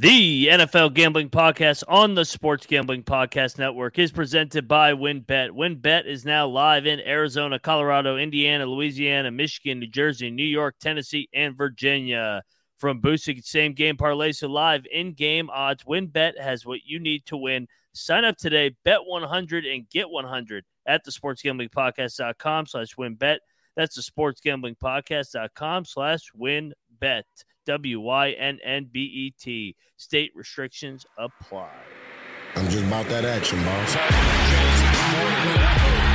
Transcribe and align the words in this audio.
The 0.00 0.46
NFL 0.46 0.94
Gambling 0.94 1.28
Podcast 1.28 1.82
on 1.88 2.14
the 2.14 2.24
Sports 2.24 2.66
Gambling 2.66 3.02
Podcast 3.02 3.58
Network 3.58 3.98
is 3.98 4.12
presented 4.12 4.68
by 4.68 4.92
WynnBET. 4.92 5.50
WynnBET 5.50 6.06
is 6.06 6.24
now 6.24 6.46
live 6.46 6.86
in 6.86 7.00
Arizona, 7.00 7.58
Colorado, 7.58 8.16
Indiana, 8.16 8.64
Louisiana, 8.64 9.32
Michigan, 9.32 9.80
New 9.80 9.88
Jersey, 9.88 10.30
New 10.30 10.44
York, 10.44 10.76
Tennessee, 10.80 11.28
and 11.34 11.56
Virginia. 11.56 12.44
From 12.76 13.00
boosting 13.00 13.40
same 13.42 13.72
game 13.72 13.96
parlays 13.96 14.38
to 14.38 14.46
live 14.46 14.86
in 14.92 15.14
game 15.14 15.50
odds, 15.50 15.82
WynnBET 15.82 16.40
has 16.40 16.64
what 16.64 16.78
you 16.84 17.00
need 17.00 17.26
to 17.26 17.36
win. 17.36 17.66
Sign 17.92 18.24
up 18.24 18.36
today, 18.36 18.76
bet 18.84 19.00
100 19.04 19.66
and 19.66 19.90
get 19.90 20.08
100 20.08 20.64
at 20.86 21.02
the 21.02 21.10
sportsgamblingpodcast.com 21.10 22.66
slash 22.66 22.94
wynnbet. 22.94 23.38
That's 23.74 23.96
the 23.96 24.02
sportsgamblingpodcast.com 24.02 25.86
slash 25.86 26.30
wynnbet. 27.00 27.24
W 27.66 28.00
Y 28.00 28.30
N 28.38 28.58
N 28.64 28.88
B 28.90 29.00
E 29.00 29.30
T. 29.38 29.76
State 29.96 30.32
restrictions 30.34 31.04
apply. 31.18 31.70
I'm 32.56 32.68
just 32.68 32.84
about 32.84 33.06
that 33.08 33.24
action, 33.24 33.62
boss. 33.64 36.07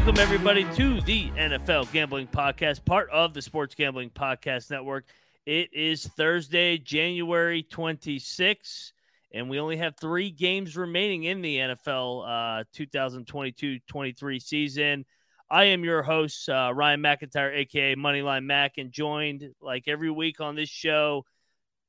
Welcome 0.00 0.18
everybody 0.18 0.64
to 0.74 0.98
the 1.02 1.28
NFL 1.32 1.92
Gambling 1.92 2.26
Podcast, 2.26 2.82
part 2.86 3.10
of 3.10 3.34
the 3.34 3.42
Sports 3.42 3.74
Gambling 3.74 4.08
Podcast 4.08 4.70
Network. 4.70 5.04
It 5.44 5.68
is 5.74 6.06
Thursday, 6.06 6.78
January 6.78 7.62
26th, 7.70 8.92
and 9.34 9.50
we 9.50 9.60
only 9.60 9.76
have 9.76 9.96
three 10.00 10.30
games 10.30 10.74
remaining 10.74 11.24
in 11.24 11.42
the 11.42 11.58
NFL 11.58 12.24
uh, 12.26 12.64
2022-23 12.74 14.40
season. 14.40 15.04
I 15.50 15.64
am 15.64 15.84
your 15.84 16.02
host, 16.02 16.48
uh, 16.48 16.72
Ryan 16.74 17.02
McIntyre, 17.02 17.54
aka 17.54 17.94
Moneyline 17.94 18.44
Mac, 18.44 18.78
and 18.78 18.90
joined 18.90 19.50
like 19.60 19.84
every 19.86 20.10
week 20.10 20.40
on 20.40 20.56
this 20.56 20.70
show 20.70 21.26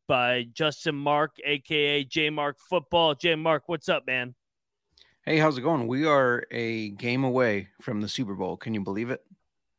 by 0.09 0.48
Justin 0.52 0.95
Mark, 0.95 1.38
aka 1.45 2.04
J 2.04 2.30
Mark 2.30 2.58
Football. 2.59 3.16
J 3.16 3.36
Mark, 3.36 3.64
what's 3.67 3.88
up, 3.88 4.06
man? 4.06 4.36
Hey, 5.23 5.38
how's 5.38 5.55
it 5.55 5.61
going? 5.61 5.86
We 5.86 6.08
are 6.08 6.44
a 6.50 6.89
game 6.89 7.23
away 7.23 7.67
from 7.80 8.02
the 8.02 8.08
Super 8.08 8.33
Bowl. 8.33 8.58
Can 8.58 8.73
you 8.73 8.81
believe 8.81 9.11
it? 9.11 9.23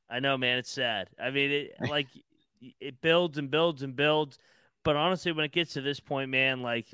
I 0.09 0.21
know, 0.21 0.39
man. 0.39 0.59
It's 0.59 0.71
sad. 0.71 1.09
I 1.21 1.31
mean, 1.31 1.51
it 1.51 1.73
like 1.91 2.07
it 2.81 3.01
builds 3.01 3.39
and 3.39 3.51
builds 3.51 3.83
and 3.83 3.97
builds, 3.97 4.39
but 4.85 4.95
honestly, 4.95 5.33
when 5.33 5.45
it 5.45 5.51
gets 5.51 5.73
to 5.73 5.81
this 5.81 5.99
point, 5.99 6.31
man, 6.31 6.63
like 6.63 6.93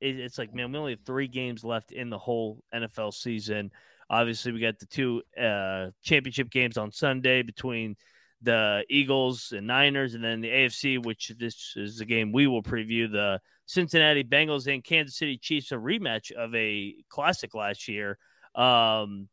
it, 0.00 0.20
it's 0.20 0.38
like, 0.38 0.54
man, 0.54 0.70
we 0.70 0.78
only 0.78 0.92
have 0.92 1.04
three 1.04 1.26
games 1.26 1.64
left 1.64 1.90
in 1.90 2.08
the 2.08 2.18
whole 2.18 2.62
NFL 2.72 3.14
season. 3.14 3.72
Obviously, 4.08 4.52
we 4.52 4.60
got 4.60 4.78
the 4.78 4.86
two 4.86 5.22
uh, 5.36 5.88
championship 6.04 6.50
games 6.50 6.78
on 6.78 6.92
Sunday 6.92 7.42
between 7.42 7.96
the 8.42 8.84
Eagles 8.90 9.52
and 9.56 9.66
Niners, 9.66 10.14
and 10.14 10.22
then 10.22 10.40
the 10.40 10.50
AFC, 10.50 11.04
which 11.04 11.32
this 11.36 11.72
is 11.74 11.98
the 11.98 12.04
game 12.04 12.30
we 12.30 12.46
will 12.46 12.62
preview 12.62 13.10
the 13.10 13.40
Cincinnati 13.72 14.22
Bengals 14.22 14.72
and 14.72 14.84
Kansas 14.84 15.16
City 15.16 15.38
Chiefs, 15.38 15.72
a 15.72 15.76
rematch 15.76 16.30
of 16.30 16.54
a 16.54 16.94
classic 17.08 17.54
last 17.54 17.88
year. 17.88 18.18
Um, 18.54 19.28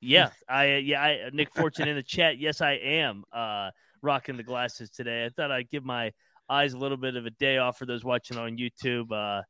yeah, 0.00 0.30
I 0.48 0.76
yeah, 0.76 1.02
I, 1.02 1.30
Nick 1.32 1.52
Fortune 1.52 1.88
in 1.88 1.96
the 1.96 2.04
chat. 2.04 2.38
Yes, 2.38 2.60
I 2.60 2.72
am 2.72 3.24
uh, 3.32 3.70
rocking 4.00 4.36
the 4.36 4.44
glasses 4.44 4.90
today. 4.90 5.24
I 5.24 5.30
thought 5.30 5.50
I'd 5.50 5.70
give 5.70 5.84
my 5.84 6.12
eyes 6.48 6.72
a 6.72 6.78
little 6.78 6.96
bit 6.96 7.16
of 7.16 7.26
a 7.26 7.30
day 7.30 7.58
off 7.58 7.78
for 7.78 7.86
those 7.86 8.04
watching 8.04 8.38
on 8.38 8.58
YouTube. 8.58 9.10
Uh, 9.10 9.42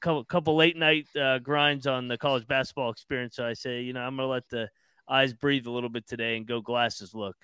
couple 0.00 0.24
couple 0.24 0.56
late 0.56 0.78
night 0.78 1.06
uh, 1.20 1.38
grinds 1.38 1.86
on 1.86 2.08
the 2.08 2.16
college 2.16 2.46
basketball 2.46 2.90
experience. 2.90 3.36
So 3.36 3.46
I 3.46 3.52
say, 3.52 3.82
you 3.82 3.92
know, 3.92 4.00
I'm 4.00 4.16
gonna 4.16 4.28
let 4.28 4.48
the 4.48 4.70
eyes 5.06 5.34
breathe 5.34 5.66
a 5.66 5.70
little 5.70 5.90
bit 5.90 6.06
today 6.06 6.38
and 6.38 6.46
go 6.46 6.62
glasses 6.62 7.14
look. 7.14 7.36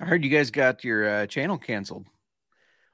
I 0.00 0.04
heard 0.04 0.22
you 0.22 0.30
guys 0.30 0.52
got 0.52 0.84
your 0.84 1.08
uh, 1.08 1.26
channel 1.26 1.58
canceled. 1.58 2.06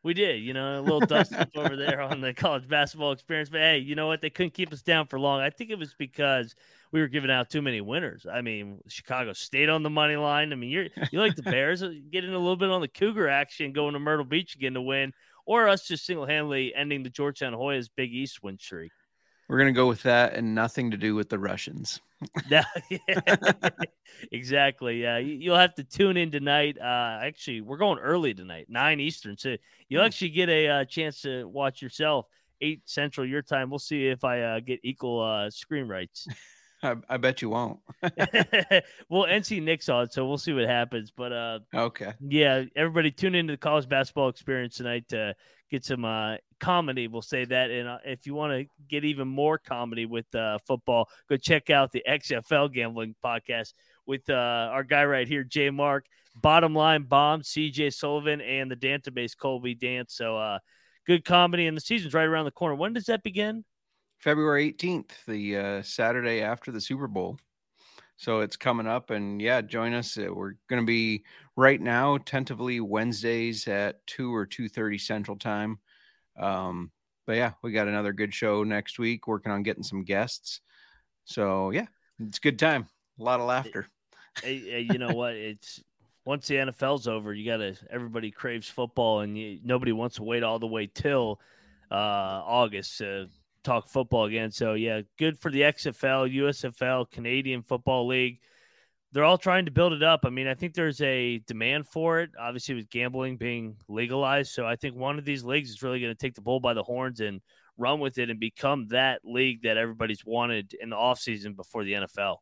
We 0.02 0.14
did, 0.14 0.42
you 0.42 0.52
know, 0.52 0.80
a 0.80 0.82
little 0.82 1.00
dust 1.00 1.32
up 1.38 1.50
over 1.54 1.76
there 1.76 2.00
on 2.00 2.20
the 2.20 2.34
college 2.34 2.68
basketball 2.68 3.12
experience. 3.12 3.48
But 3.48 3.60
hey, 3.60 3.78
you 3.78 3.94
know 3.94 4.08
what? 4.08 4.20
They 4.20 4.30
couldn't 4.30 4.54
keep 4.54 4.72
us 4.72 4.82
down 4.82 5.06
for 5.06 5.18
long. 5.18 5.40
I 5.40 5.50
think 5.50 5.70
it 5.70 5.78
was 5.78 5.94
because 5.94 6.54
we 6.90 7.00
were 7.00 7.08
giving 7.08 7.30
out 7.30 7.50
too 7.50 7.62
many 7.62 7.80
winners. 7.80 8.26
I 8.30 8.40
mean, 8.42 8.80
Chicago 8.88 9.32
State 9.32 9.68
on 9.68 9.82
the 9.82 9.90
money 9.90 10.16
line. 10.16 10.52
I 10.52 10.56
mean, 10.56 10.70
you're 10.70 10.88
you 11.10 11.20
like 11.20 11.36
the 11.36 11.42
Bears 11.42 11.82
uh, 11.82 11.92
getting 12.10 12.34
a 12.34 12.38
little 12.38 12.56
bit 12.56 12.70
on 12.70 12.80
the 12.80 12.88
Cougar 12.88 13.28
action, 13.28 13.72
going 13.72 13.94
to 13.94 14.00
Myrtle 14.00 14.24
Beach 14.24 14.54
again 14.56 14.74
to 14.74 14.82
win, 14.82 15.12
or 15.46 15.68
us 15.68 15.86
just 15.86 16.04
single 16.04 16.26
handedly 16.26 16.74
ending 16.74 17.02
the 17.02 17.10
Georgetown 17.10 17.52
Hoyas 17.52 17.88
Big 17.94 18.12
East 18.12 18.42
win 18.42 18.58
streak. 18.58 18.92
We're 19.52 19.58
gonna 19.58 19.72
go 19.72 19.86
with 19.86 20.02
that 20.04 20.32
and 20.32 20.54
nothing 20.54 20.90
to 20.92 20.96
do 20.96 21.14
with 21.14 21.28
the 21.28 21.38
Russians. 21.38 22.00
Yeah, 22.48 22.64
exactly. 24.32 25.02
Yeah, 25.02 25.18
You- 25.18 25.34
you'll 25.34 25.58
have 25.58 25.74
to 25.74 25.84
tune 25.84 26.16
in 26.16 26.30
tonight. 26.30 26.78
Uh, 26.80 27.18
actually, 27.22 27.60
we're 27.60 27.76
going 27.76 27.98
early 27.98 28.32
tonight, 28.32 28.66
nine 28.70 28.98
Eastern, 28.98 29.36
so 29.36 29.56
you'll 29.90 30.04
actually 30.04 30.30
get 30.30 30.48
a 30.48 30.68
uh, 30.68 30.84
chance 30.86 31.20
to 31.22 31.46
watch 31.48 31.82
yourself. 31.82 32.26
Eight 32.62 32.80
Central 32.86 33.26
your 33.28 33.42
time. 33.42 33.68
We'll 33.68 33.78
see 33.78 34.06
if 34.06 34.24
I 34.24 34.40
uh, 34.40 34.60
get 34.60 34.80
equal 34.84 35.20
uh, 35.20 35.50
screen 35.50 35.86
rights. 35.86 36.26
I, 36.82 36.96
I 37.08 37.16
bet 37.16 37.42
you 37.42 37.50
won't. 37.50 37.78
well, 38.02 39.26
NC 39.26 39.62
Nick's 39.62 39.88
on, 39.88 40.10
so 40.10 40.26
we'll 40.26 40.38
see 40.38 40.52
what 40.52 40.64
happens. 40.64 41.12
But 41.14 41.32
uh, 41.32 41.58
okay. 41.74 42.14
yeah, 42.20 42.64
everybody 42.74 43.10
tune 43.10 43.34
into 43.34 43.52
the 43.52 43.58
college 43.58 43.88
basketball 43.88 44.28
experience 44.28 44.76
tonight 44.76 45.08
to 45.10 45.34
get 45.70 45.84
some 45.84 46.04
uh, 46.04 46.36
comedy. 46.60 47.08
We'll 47.08 47.22
say 47.22 47.44
that. 47.44 47.70
And 47.70 47.88
uh, 47.88 47.98
if 48.04 48.26
you 48.26 48.34
want 48.34 48.52
to 48.52 48.66
get 48.88 49.04
even 49.04 49.28
more 49.28 49.58
comedy 49.58 50.06
with 50.06 50.32
uh, 50.34 50.58
football, 50.66 51.08
go 51.28 51.36
check 51.36 51.70
out 51.70 51.92
the 51.92 52.02
XFL 52.08 52.72
Gambling 52.72 53.14
Podcast 53.24 53.74
with 54.06 54.28
uh, 54.28 54.68
our 54.70 54.84
guy 54.84 55.04
right 55.04 55.28
here, 55.28 55.44
Jay 55.44 55.70
Mark, 55.70 56.06
Bottom 56.34 56.74
Line 56.74 57.04
Bomb, 57.04 57.42
CJ 57.42 57.94
Sullivan, 57.94 58.40
and 58.40 58.70
the 58.70 58.76
database 58.76 59.36
Colby 59.36 59.74
Dance. 59.74 60.14
So 60.14 60.36
uh, 60.36 60.58
good 61.06 61.24
comedy, 61.24 61.66
and 61.66 61.76
the 61.76 61.80
season's 61.80 62.14
right 62.14 62.26
around 62.26 62.44
the 62.44 62.50
corner. 62.50 62.74
When 62.74 62.92
does 62.92 63.06
that 63.06 63.22
begin? 63.22 63.64
February 64.22 64.72
18th, 64.72 65.10
the 65.26 65.56
uh, 65.56 65.82
Saturday 65.82 66.42
after 66.42 66.70
the 66.70 66.80
Super 66.80 67.08
Bowl. 67.08 67.38
So 68.16 68.38
it's 68.38 68.56
coming 68.56 68.86
up, 68.86 69.10
and 69.10 69.42
yeah, 69.42 69.60
join 69.62 69.94
us. 69.94 70.16
Uh, 70.16 70.32
We're 70.32 70.54
going 70.68 70.80
to 70.80 70.86
be 70.86 71.24
right 71.56 71.80
now, 71.80 72.18
tentatively 72.18 72.78
Wednesdays 72.78 73.66
at 73.66 74.06
two 74.06 74.32
or 74.32 74.46
two 74.46 74.68
thirty 74.68 74.96
Central 74.96 75.36
Time. 75.36 75.80
Um, 76.38 76.92
but 77.26 77.34
yeah, 77.34 77.52
we 77.62 77.72
got 77.72 77.88
another 77.88 78.12
good 78.12 78.32
show 78.32 78.62
next 78.62 79.00
week. 79.00 79.26
Working 79.26 79.50
on 79.50 79.64
getting 79.64 79.82
some 79.82 80.04
guests. 80.04 80.60
So 81.24 81.70
yeah, 81.70 81.86
it's 82.20 82.38
a 82.38 82.42
good 82.42 82.60
time. 82.60 82.86
A 83.18 83.24
lot 83.24 83.40
of 83.40 83.46
laughter. 83.46 83.88
Hey, 84.40 84.58
hey, 84.58 84.80
you 84.82 84.98
know 84.98 85.14
what? 85.14 85.34
It's 85.34 85.82
once 86.24 86.46
the 86.46 86.54
NFL's 86.54 87.08
over, 87.08 87.34
you 87.34 87.44
got 87.44 87.56
to 87.56 87.74
everybody 87.90 88.30
craves 88.30 88.68
football, 88.68 89.20
and 89.20 89.36
you, 89.36 89.58
nobody 89.64 89.90
wants 89.90 90.16
to 90.16 90.22
wait 90.22 90.44
all 90.44 90.60
the 90.60 90.66
way 90.68 90.86
till 90.86 91.40
uh, 91.90 91.94
August 92.44 92.98
to 92.98 93.28
talk 93.62 93.88
football 93.88 94.24
again. 94.26 94.50
So 94.50 94.74
yeah, 94.74 95.02
good 95.18 95.38
for 95.38 95.50
the 95.50 95.62
XFL, 95.62 96.34
USFL, 96.34 97.10
Canadian 97.10 97.62
Football 97.62 98.06
League. 98.06 98.40
They're 99.12 99.24
all 99.24 99.38
trying 99.38 99.66
to 99.66 99.70
build 99.70 99.92
it 99.92 100.02
up. 100.02 100.20
I 100.24 100.30
mean, 100.30 100.46
I 100.46 100.54
think 100.54 100.74
there's 100.74 101.00
a 101.02 101.38
demand 101.46 101.86
for 101.86 102.20
it, 102.20 102.30
obviously 102.40 102.74
with 102.74 102.88
gambling 102.88 103.36
being 103.36 103.76
legalized. 103.88 104.52
So 104.52 104.66
I 104.66 104.76
think 104.76 104.96
one 104.96 105.18
of 105.18 105.24
these 105.26 105.44
leagues 105.44 105.70
is 105.70 105.82
really 105.82 106.00
going 106.00 106.14
to 106.14 106.18
take 106.18 106.34
the 106.34 106.40
bull 106.40 106.60
by 106.60 106.72
the 106.72 106.82
horns 106.82 107.20
and 107.20 107.42
run 107.76 108.00
with 108.00 108.18
it 108.18 108.30
and 108.30 108.40
become 108.40 108.86
that 108.88 109.20
league 109.24 109.62
that 109.62 109.76
everybody's 109.76 110.24
wanted 110.24 110.74
in 110.80 110.90
the 110.90 110.96
offseason 110.96 111.56
before 111.56 111.84
the 111.84 111.92
NFL. 111.92 112.36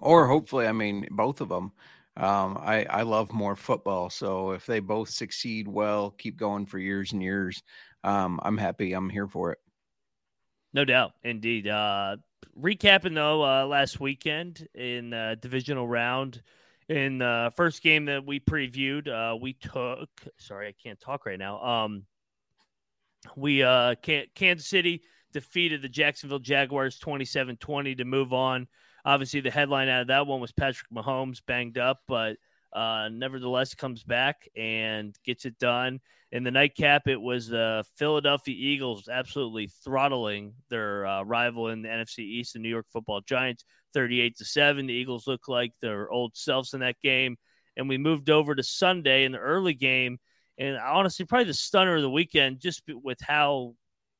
or 0.00 0.26
hopefully, 0.26 0.66
I 0.66 0.72
mean, 0.72 1.06
both 1.10 1.40
of 1.40 1.48
them. 1.48 1.72
Um, 2.16 2.58
I 2.60 2.84
I 2.84 3.02
love 3.02 3.32
more 3.32 3.56
football, 3.56 4.08
so 4.08 4.52
if 4.52 4.66
they 4.66 4.78
both 4.78 5.08
succeed 5.08 5.66
well, 5.66 6.10
keep 6.12 6.36
going 6.36 6.64
for 6.66 6.78
years 6.78 7.12
and 7.12 7.20
years, 7.20 7.62
um, 8.04 8.38
I'm 8.44 8.56
happy. 8.56 8.92
I'm 8.92 9.10
here 9.10 9.26
for 9.26 9.50
it. 9.52 9.58
No 10.74 10.84
doubt, 10.84 11.12
indeed. 11.22 11.68
Uh, 11.68 12.16
recapping 12.60 13.14
though, 13.14 13.44
uh, 13.44 13.64
last 13.64 14.00
weekend 14.00 14.66
in 14.74 15.14
uh, 15.14 15.36
divisional 15.40 15.86
round, 15.86 16.42
in 16.88 17.18
the 17.18 17.52
first 17.56 17.82
game 17.82 18.04
that 18.06 18.26
we 18.26 18.40
previewed, 18.40 19.08
uh, 19.08 19.36
we 19.36 19.54
took. 19.54 20.10
Sorry, 20.36 20.68
I 20.68 20.74
can't 20.82 21.00
talk 21.00 21.24
right 21.26 21.38
now. 21.38 21.62
Um, 21.62 22.04
we 23.36 23.62
uh, 23.62 23.94
Kansas 24.34 24.66
City 24.66 25.02
defeated 25.32 25.80
the 25.80 25.88
Jacksonville 25.88 26.38
Jaguars 26.40 26.98
27-20 26.98 27.96
to 27.98 28.04
move 28.04 28.32
on. 28.32 28.66
Obviously, 29.04 29.40
the 29.40 29.50
headline 29.50 29.88
out 29.88 30.02
of 30.02 30.08
that 30.08 30.26
one 30.26 30.40
was 30.40 30.52
Patrick 30.52 30.90
Mahomes 30.90 31.40
banged 31.46 31.78
up, 31.78 32.00
but 32.06 32.36
uh, 32.74 33.08
nevertheless 33.10 33.74
comes 33.74 34.02
back 34.02 34.48
and 34.56 35.16
gets 35.24 35.44
it 35.44 35.58
done. 35.58 36.00
In 36.32 36.42
the 36.42 36.50
nightcap, 36.50 37.06
it 37.06 37.20
was 37.20 37.46
the 37.46 37.84
Philadelphia 37.96 38.56
Eagles 38.58 39.08
absolutely 39.08 39.70
throttling 39.84 40.54
their 40.68 41.06
uh, 41.06 41.22
rival 41.22 41.68
in 41.68 41.82
the 41.82 41.88
NFC 41.88 42.20
East, 42.20 42.54
the 42.54 42.58
New 42.58 42.68
York 42.68 42.86
Football 42.92 43.20
Giants, 43.20 43.64
38 43.92 44.36
to 44.38 44.44
seven. 44.44 44.86
The 44.86 44.92
Eagles 44.92 45.28
look 45.28 45.46
like 45.46 45.70
their 45.80 46.10
old 46.10 46.36
selves 46.36 46.74
in 46.74 46.80
that 46.80 46.96
game, 47.02 47.36
and 47.76 47.88
we 47.88 47.98
moved 47.98 48.30
over 48.30 48.54
to 48.54 48.62
Sunday 48.64 49.24
in 49.24 49.32
the 49.32 49.38
early 49.38 49.74
game. 49.74 50.18
And 50.58 50.76
honestly, 50.76 51.24
probably 51.24 51.46
the 51.46 51.54
stunner 51.54 51.94
of 51.94 52.02
the 52.02 52.10
weekend, 52.10 52.60
just 52.60 52.82
with 52.88 53.18
how 53.20 53.74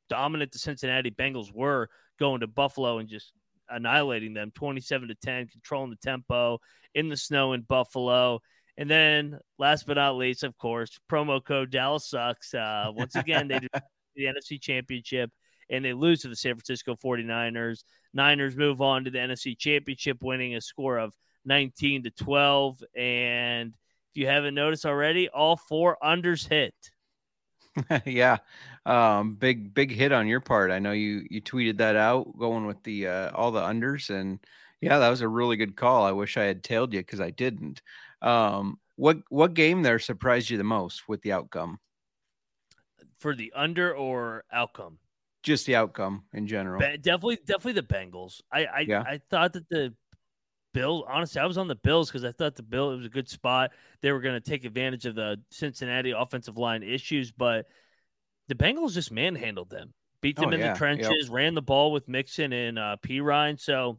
dominant 0.08 0.52
the 0.52 0.58
Cincinnati 0.60 1.10
Bengals 1.10 1.52
were 1.52 1.88
going 2.20 2.40
to 2.40 2.46
Buffalo 2.46 2.98
and 2.98 3.08
just 3.08 3.32
annihilating 3.68 4.34
them 4.34 4.50
27 4.54 5.08
to 5.08 5.14
10, 5.14 5.48
controlling 5.48 5.90
the 5.90 5.96
tempo 5.96 6.58
in 6.94 7.08
the 7.08 7.16
snow 7.16 7.52
in 7.52 7.62
Buffalo. 7.62 8.40
And 8.76 8.90
then 8.90 9.38
last 9.58 9.86
but 9.86 9.94
not 9.94 10.16
least, 10.16 10.42
of 10.42 10.56
course, 10.58 10.98
promo 11.10 11.44
code 11.44 11.70
Dallas 11.70 12.08
sucks. 12.08 12.54
Uh, 12.54 12.90
once 12.92 13.14
again, 13.14 13.48
they 13.48 13.58
do 13.60 13.68
the 14.16 14.24
NFC 14.24 14.60
championship 14.60 15.30
and 15.70 15.84
they 15.84 15.92
lose 15.92 16.22
to 16.22 16.28
the 16.28 16.36
San 16.36 16.54
Francisco 16.54 16.96
49ers. 16.96 17.84
Niners 18.12 18.56
move 18.56 18.80
on 18.80 19.04
to 19.04 19.10
the 19.10 19.18
NFC 19.18 19.56
championship, 19.58 20.18
winning 20.22 20.54
a 20.54 20.60
score 20.60 20.98
of 20.98 21.14
19 21.44 22.04
to 22.04 22.10
12. 22.10 22.82
And 22.96 23.70
if 23.70 24.20
you 24.20 24.26
haven't 24.26 24.54
noticed 24.54 24.86
already, 24.86 25.28
all 25.28 25.56
four 25.56 25.96
unders 26.02 26.48
hit. 26.48 26.74
yeah, 28.06 28.38
um, 28.86 29.34
big 29.34 29.74
big 29.74 29.90
hit 29.90 30.12
on 30.12 30.26
your 30.26 30.40
part. 30.40 30.70
I 30.70 30.78
know 30.78 30.92
you 30.92 31.26
you 31.30 31.40
tweeted 31.40 31.78
that 31.78 31.96
out, 31.96 32.38
going 32.38 32.66
with 32.66 32.82
the 32.82 33.08
uh, 33.08 33.30
all 33.32 33.50
the 33.50 33.62
unders, 33.62 34.10
and 34.10 34.38
yeah, 34.80 34.98
that 34.98 35.08
was 35.08 35.22
a 35.22 35.28
really 35.28 35.56
good 35.56 35.76
call. 35.76 36.04
I 36.04 36.12
wish 36.12 36.36
I 36.36 36.44
had 36.44 36.62
tailed 36.62 36.92
you 36.92 37.00
because 37.00 37.20
I 37.20 37.30
didn't. 37.30 37.80
Um, 38.20 38.78
what 38.96 39.18
what 39.28 39.54
game 39.54 39.82
there 39.82 39.98
surprised 39.98 40.50
you 40.50 40.58
the 40.58 40.64
most 40.64 41.08
with 41.08 41.22
the 41.22 41.32
outcome? 41.32 41.78
For 43.18 43.34
the 43.34 43.52
under 43.54 43.94
or 43.94 44.44
outcome? 44.52 44.98
Just 45.42 45.66
the 45.66 45.76
outcome 45.76 46.24
in 46.32 46.46
general. 46.46 46.80
Ba- 46.80 46.98
definitely, 46.98 47.36
definitely 47.36 47.72
the 47.72 47.82
Bengals. 47.82 48.40
I 48.52 48.66
I, 48.66 48.80
Yeah. 48.80 49.02
I 49.02 49.20
thought 49.30 49.54
that 49.54 49.68
the 49.68 49.94
Bills. 50.74 51.04
Honestly, 51.08 51.40
I 51.40 51.46
was 51.46 51.56
on 51.56 51.68
the 51.68 51.74
Bills 51.74 52.10
because 52.10 52.24
I 52.24 52.32
thought 52.32 52.56
the 52.56 52.62
Bill 52.62 52.92
it 52.92 52.96
was 52.96 53.06
a 53.06 53.10
good 53.10 53.28
spot. 53.28 53.70
They 54.02 54.12
were 54.12 54.20
going 54.20 54.34
to 54.34 54.40
take 54.40 54.64
advantage 54.64 55.06
of 55.06 55.14
the 55.14 55.40
Cincinnati 55.50 56.10
offensive 56.10 56.58
line 56.58 56.82
issues, 56.82 57.30
but 57.30 57.66
the 58.48 58.54
Bengals 58.54 58.92
just 58.94 59.12
manhandled 59.12 59.70
them, 59.70 59.92
beat 60.20 60.36
them 60.36 60.48
Oh, 60.48 60.52
in 60.52 60.60
yeah. 60.60 60.66
the 60.66 60.70
Yep. 60.70 60.78
trenches, 60.78 61.28
ran 61.28 61.54
the 61.54 61.62
ball 61.62 61.92
with 61.92 62.08
Mixon 62.08 62.52
and 62.52 62.78
uh, 62.78 62.96
Perine. 63.02 63.58
So. 63.58 63.98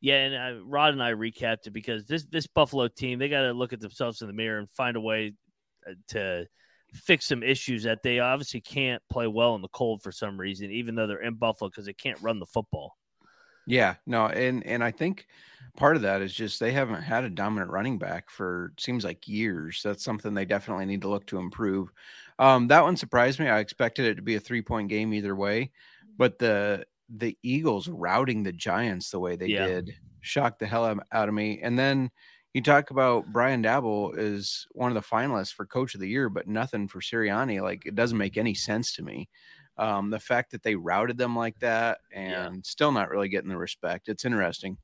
Yeah, 0.00 0.16
and 0.16 0.58
uh, 0.58 0.64
Rod 0.66 0.92
and 0.92 1.02
I 1.02 1.12
recapped 1.12 1.66
it 1.66 1.70
because 1.70 2.04
this 2.04 2.24
this 2.26 2.46
Buffalo 2.46 2.88
team 2.88 3.18
they 3.18 3.28
got 3.28 3.42
to 3.42 3.52
look 3.52 3.72
at 3.72 3.80
themselves 3.80 4.20
in 4.20 4.26
the 4.26 4.34
mirror 4.34 4.58
and 4.58 4.68
find 4.70 4.96
a 4.96 5.00
way 5.00 5.34
uh, 5.88 5.94
to 6.08 6.46
fix 6.92 7.26
some 7.26 7.42
issues 7.42 7.84
that 7.84 8.02
they 8.02 8.18
obviously 8.18 8.60
can't 8.60 9.02
play 9.10 9.26
well 9.26 9.54
in 9.54 9.62
the 9.62 9.68
cold 9.68 10.02
for 10.02 10.12
some 10.12 10.38
reason, 10.38 10.70
even 10.70 10.94
though 10.94 11.06
they're 11.06 11.22
in 11.22 11.34
Buffalo 11.36 11.70
because 11.70 11.86
they 11.86 11.94
can't 11.94 12.20
run 12.20 12.38
the 12.38 12.46
football. 12.46 12.96
Yeah, 13.66 13.94
no, 14.06 14.26
and 14.26 14.64
and 14.66 14.84
I 14.84 14.90
think 14.90 15.26
part 15.76 15.96
of 15.96 16.02
that 16.02 16.20
is 16.20 16.34
just 16.34 16.60
they 16.60 16.72
haven't 16.72 17.02
had 17.02 17.24
a 17.24 17.30
dominant 17.30 17.70
running 17.70 17.98
back 17.98 18.28
for 18.28 18.74
seems 18.78 19.04
like 19.04 19.26
years. 19.26 19.80
That's 19.82 20.04
something 20.04 20.34
they 20.34 20.44
definitely 20.44 20.84
need 20.84 21.00
to 21.02 21.08
look 21.08 21.26
to 21.28 21.38
improve. 21.38 21.90
Um, 22.38 22.66
that 22.68 22.82
one 22.82 22.96
surprised 22.96 23.38
me. 23.38 23.48
I 23.48 23.60
expected 23.60 24.06
it 24.06 24.14
to 24.16 24.22
be 24.22 24.34
a 24.34 24.40
three 24.40 24.62
point 24.62 24.88
game 24.88 25.14
either 25.14 25.36
way, 25.36 25.70
but 26.18 26.38
the 26.38 26.86
the 27.08 27.38
Eagles 27.42 27.88
routing 27.88 28.42
the 28.42 28.52
Giants 28.52 29.10
the 29.10 29.20
way 29.20 29.36
they 29.36 29.50
Yeah. 29.50 29.52
did 29.52 29.94
shocked 30.20 30.58
the 30.58 30.66
hell 30.66 30.98
out 31.12 31.28
of 31.28 31.34
me. 31.34 31.60
And 31.62 31.78
then 31.78 32.10
you 32.54 32.62
talk 32.62 32.90
about 32.90 33.26
Brian 33.32 33.62
Daboll 33.62 34.16
is 34.16 34.66
one 34.72 34.90
of 34.90 34.94
the 34.94 35.06
finalists 35.08 35.52
for 35.52 35.66
Coach 35.66 35.94
of 35.94 36.00
the 36.00 36.08
Year, 36.08 36.28
but 36.28 36.48
nothing 36.48 36.88
for 36.88 37.00
Sirianni. 37.00 37.60
Like 37.62 37.84
it 37.86 37.94
doesn't 37.94 38.18
make 38.18 38.36
any 38.36 38.54
sense 38.54 38.94
to 38.94 39.02
me. 39.02 39.28
Um, 39.76 40.10
the 40.10 40.20
fact 40.20 40.52
that 40.52 40.62
they 40.62 40.76
routed 40.76 41.18
them 41.18 41.36
like 41.36 41.58
that 41.60 41.98
and 42.12 42.32
Yeah. 42.32 42.50
still 42.64 42.92
not 42.92 43.10
really 43.10 43.28
getting 43.28 43.50
the 43.50 43.58
respect. 43.58 44.08
It's 44.08 44.24
interesting. 44.24 44.78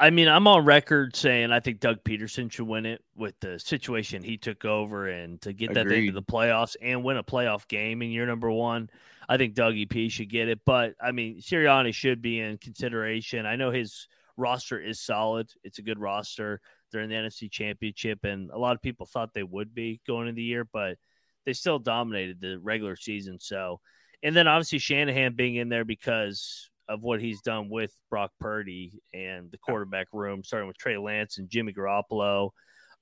I 0.00 0.10
mean, 0.10 0.28
I'm 0.28 0.48
on 0.48 0.64
record 0.64 1.14
saying 1.14 1.52
I 1.52 1.60
think 1.60 1.80
Doug 1.80 2.02
Pederson 2.02 2.50
should 2.50 2.66
win 2.66 2.86
it 2.86 3.04
with 3.16 3.38
the 3.40 3.58
situation 3.58 4.22
he 4.22 4.36
took 4.36 4.64
over 4.64 5.06
and 5.06 5.40
to 5.42 5.52
get 5.52 5.74
that 5.74 5.86
thing 5.86 6.06
to 6.06 6.12
the 6.12 6.22
playoffs 6.22 6.76
and 6.80 7.04
win 7.04 7.18
a 7.18 7.22
playoff 7.22 7.68
game 7.68 8.02
in 8.02 8.10
year 8.10 8.26
number 8.26 8.50
one. 8.50 8.90
I 9.28 9.36
think 9.36 9.54
Dougie 9.54 9.88
P 9.88 10.08
should 10.08 10.28
get 10.28 10.48
it, 10.48 10.60
but 10.66 10.94
I 11.00 11.12
mean, 11.12 11.40
Sirianni 11.40 11.94
should 11.94 12.20
be 12.20 12.40
in 12.40 12.58
consideration. 12.58 13.46
I 13.46 13.56
know 13.56 13.70
his 13.70 14.08
roster 14.36 14.80
is 14.80 15.00
solid; 15.00 15.50
it's 15.62 15.78
a 15.78 15.82
good 15.82 16.00
roster. 16.00 16.60
They're 16.90 17.02
in 17.02 17.10
the 17.10 17.16
NFC 17.16 17.50
Championship, 17.50 18.24
and 18.24 18.50
a 18.50 18.58
lot 18.58 18.74
of 18.74 18.82
people 18.82 19.06
thought 19.06 19.32
they 19.32 19.44
would 19.44 19.72
be 19.74 20.00
going 20.06 20.28
into 20.28 20.36
the 20.36 20.42
year, 20.42 20.64
but 20.64 20.98
they 21.46 21.52
still 21.52 21.78
dominated 21.78 22.40
the 22.40 22.58
regular 22.58 22.96
season. 22.96 23.38
So, 23.40 23.80
and 24.22 24.34
then 24.34 24.48
obviously 24.48 24.78
Shanahan 24.78 25.34
being 25.34 25.54
in 25.56 25.68
there 25.68 25.84
because 25.84 26.68
of 26.88 27.02
what 27.02 27.20
he's 27.20 27.40
done 27.40 27.68
with 27.68 27.94
Brock 28.10 28.32
Purdy 28.40 29.00
and 29.14 29.50
the 29.50 29.58
quarterback 29.58 30.08
room, 30.12 30.44
starting 30.44 30.68
with 30.68 30.76
Trey 30.76 30.98
Lance 30.98 31.38
and 31.38 31.48
Jimmy 31.48 31.72
Garoppolo. 31.72 32.50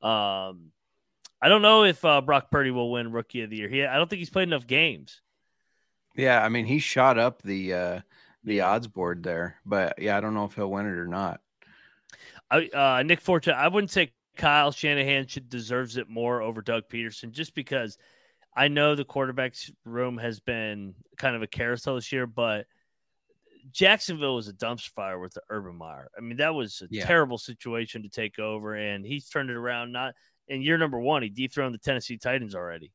Um, 0.03 0.73
I 1.43 1.49
don't 1.49 1.63
know 1.63 1.85
if 1.85 2.05
uh, 2.05 2.21
Brock 2.21 2.51
Purdy 2.51 2.71
will 2.71 2.91
win 2.91 3.13
Rookie 3.13 3.43
of 3.43 3.51
the 3.51 3.57
Year. 3.57 3.69
He, 3.69 3.85
I 3.85 3.97
don't 3.97 4.09
think 4.09 4.19
he's 4.19 4.31
played 4.31 4.49
enough 4.49 4.67
games. 4.67 5.21
Yeah, 6.17 6.43
I 6.43 6.49
mean 6.49 6.67
he 6.67 6.81
shot 6.81 7.19
up 7.19 7.43
the 7.43 7.73
uh 7.73 8.01
the 8.45 8.63
odds 8.63 8.89
board 8.89 9.23
there, 9.23 9.57
but 9.65 10.01
yeah, 10.01 10.17
I 10.17 10.21
don't 10.21 10.35
know 10.35 10.45
if 10.45 10.55
he'll 10.55 10.71
win 10.71 10.87
it 10.87 10.99
or 10.99 11.07
not. 11.07 11.41
I, 12.51 12.69
uh, 12.69 13.03
Nick 13.05 13.21
Fortune, 13.21 13.55
I 13.55 13.69
wouldn't 13.69 13.91
say 13.91 14.13
Kyle 14.37 14.73
Shanahan 14.73 15.27
should 15.27 15.49
deserves 15.49 15.97
it 15.97 16.09
more 16.09 16.43
over 16.43 16.63
Doug 16.63 16.85
Pederson, 16.89 17.31
just 17.31 17.55
because 17.55 17.97
I 18.57 18.69
know 18.69 18.95
the 18.95 19.05
quarterbacks 19.05 19.71
room 19.85 20.19
has 20.19 20.41
been 20.41 20.95
kind 21.17 21.37
of 21.37 21.43
a 21.43 21.47
carousel 21.47 21.95
this 21.95 22.11
year, 22.11 22.27
but 22.27 22.67
Jacksonville 23.71 24.37
was 24.37 24.49
a 24.49 24.53
dumpster 24.53 24.91
fire 24.91 25.19
with 25.19 25.35
the 25.35 25.43
Urban 25.51 25.77
Meyer. 25.77 26.11
I 26.17 26.21
mean, 26.21 26.37
that 26.39 26.55
was 26.55 26.83
a 26.83 26.89
Yeah. 26.91 27.07
terrible 27.07 27.39
situation 27.39 28.03
to 28.03 28.09
take 28.09 28.39
over, 28.39 28.75
and 28.75 29.05
he's 29.05 29.29
turned 29.29 29.51
it 29.51 29.57
around. 29.57 29.93
Not 29.93 30.15
in 30.49 30.63
year 30.63 30.79
number 30.79 30.99
one, 30.99 31.23
he 31.23 31.29
dethroned 31.29 31.75
the 31.75 31.79
Tennessee 31.79 32.19
Titans 32.19 32.55
already. 32.55 32.93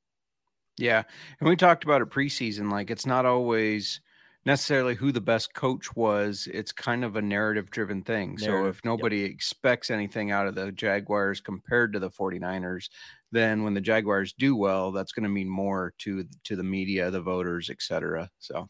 Yeah, 0.77 1.03
and 1.39 1.49
we 1.49 1.55
talked 1.55 1.83
about 1.85 2.01
it 2.01 2.09
preseason. 2.09 2.69
Like 2.71 2.91
it's 2.91 3.05
not 3.05 3.25
always 3.25 4.01
necessarily 4.45 4.93
who 4.93 5.11
the 5.11 5.21
best 5.21 5.53
coach 5.53 5.95
was. 5.95 6.47
It's 6.53 6.71
kind 6.71 7.03
of 7.03 7.15
a 7.15 7.21
narrative 7.21 7.71
driven 7.71 8.03
thing. 8.03 8.37
so 8.37 8.47
Narrative, 8.47 8.69
if 8.69 8.75
yep. 8.77 8.85
nobody 8.85 9.23
expects 9.23 9.89
anything 9.89 10.31
out 10.31 10.47
of 10.47 10.55
the 10.55 10.71
Jaguars 10.71 11.41
compared 11.41 11.93
to 11.93 11.99
the 11.99 12.11
49ers, 12.11 12.89
then 13.31 13.63
when 13.63 13.73
the 13.73 13.81
Jaguars 13.81 14.33
do 14.33 14.55
well, 14.55 14.91
that's 14.91 15.13
going 15.13 15.23
to 15.23 15.29
mean 15.29 15.49
more 15.49 15.93
to 15.99 16.25
to 16.43 16.55
the 16.55 16.63
media, 16.63 17.09
the 17.09 17.21
voters, 17.21 17.69
etc. 17.69 18.29
So 18.39 18.69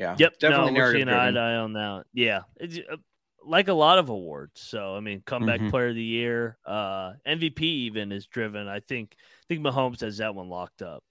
yeah, 0.00 0.16
Yep, 0.18 0.38
definitely 0.40 0.72
no, 0.72 0.78
we're 0.78 0.92
narrative 0.92 1.08
eye 1.08 1.30
driven. 1.30 1.36
eye 1.36 1.56
on 1.56 1.72
that. 1.74 2.04
Yeah, 2.12 2.40
it's 2.56 2.78
uh, 2.78 2.96
like 3.44 3.68
a 3.68 3.72
lot 3.74 3.98
of 3.98 4.08
awards. 4.08 4.60
So 4.62 4.96
I 4.96 5.00
mean, 5.00 5.22
comeback 5.26 5.60
Mhm. 5.60 5.70
player 5.70 5.88
of 5.90 5.94
the 5.94 6.02
year, 6.02 6.58
uh, 6.66 7.12
MVP 7.26 7.62
even 7.86 8.10
is 8.12 8.26
driven. 8.26 8.66
I 8.68 8.80
think 8.80 9.14
I 9.18 9.44
think 9.48 9.60
Mahomes 9.60 10.00
has 10.00 10.18
that 10.18 10.34
one 10.34 10.48
locked 10.48 10.82
up. 10.82 11.04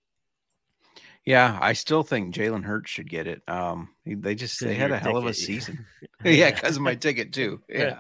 Yeah, 1.26 1.60
I 1.62 1.74
still 1.74 2.02
think 2.02 2.34
Jalen 2.34 2.64
Hurts 2.64 2.90
should 2.90 3.10
get 3.10 3.28
it. 3.28 3.44
Um, 3.48 3.90
they 4.06 4.34
just 4.36 4.60
they 4.62 4.74
had 4.74 4.92
a 4.92 4.98
hell 4.98 5.18
of 5.18 5.26
a 5.28 5.34
season. 5.34 5.86
yeah, 6.26 6.50
because 6.50 6.76
of 6.78 6.82
my 6.82 6.96
ticket 6.96 7.34
too. 7.34 7.62
Yeah. 7.70 8.00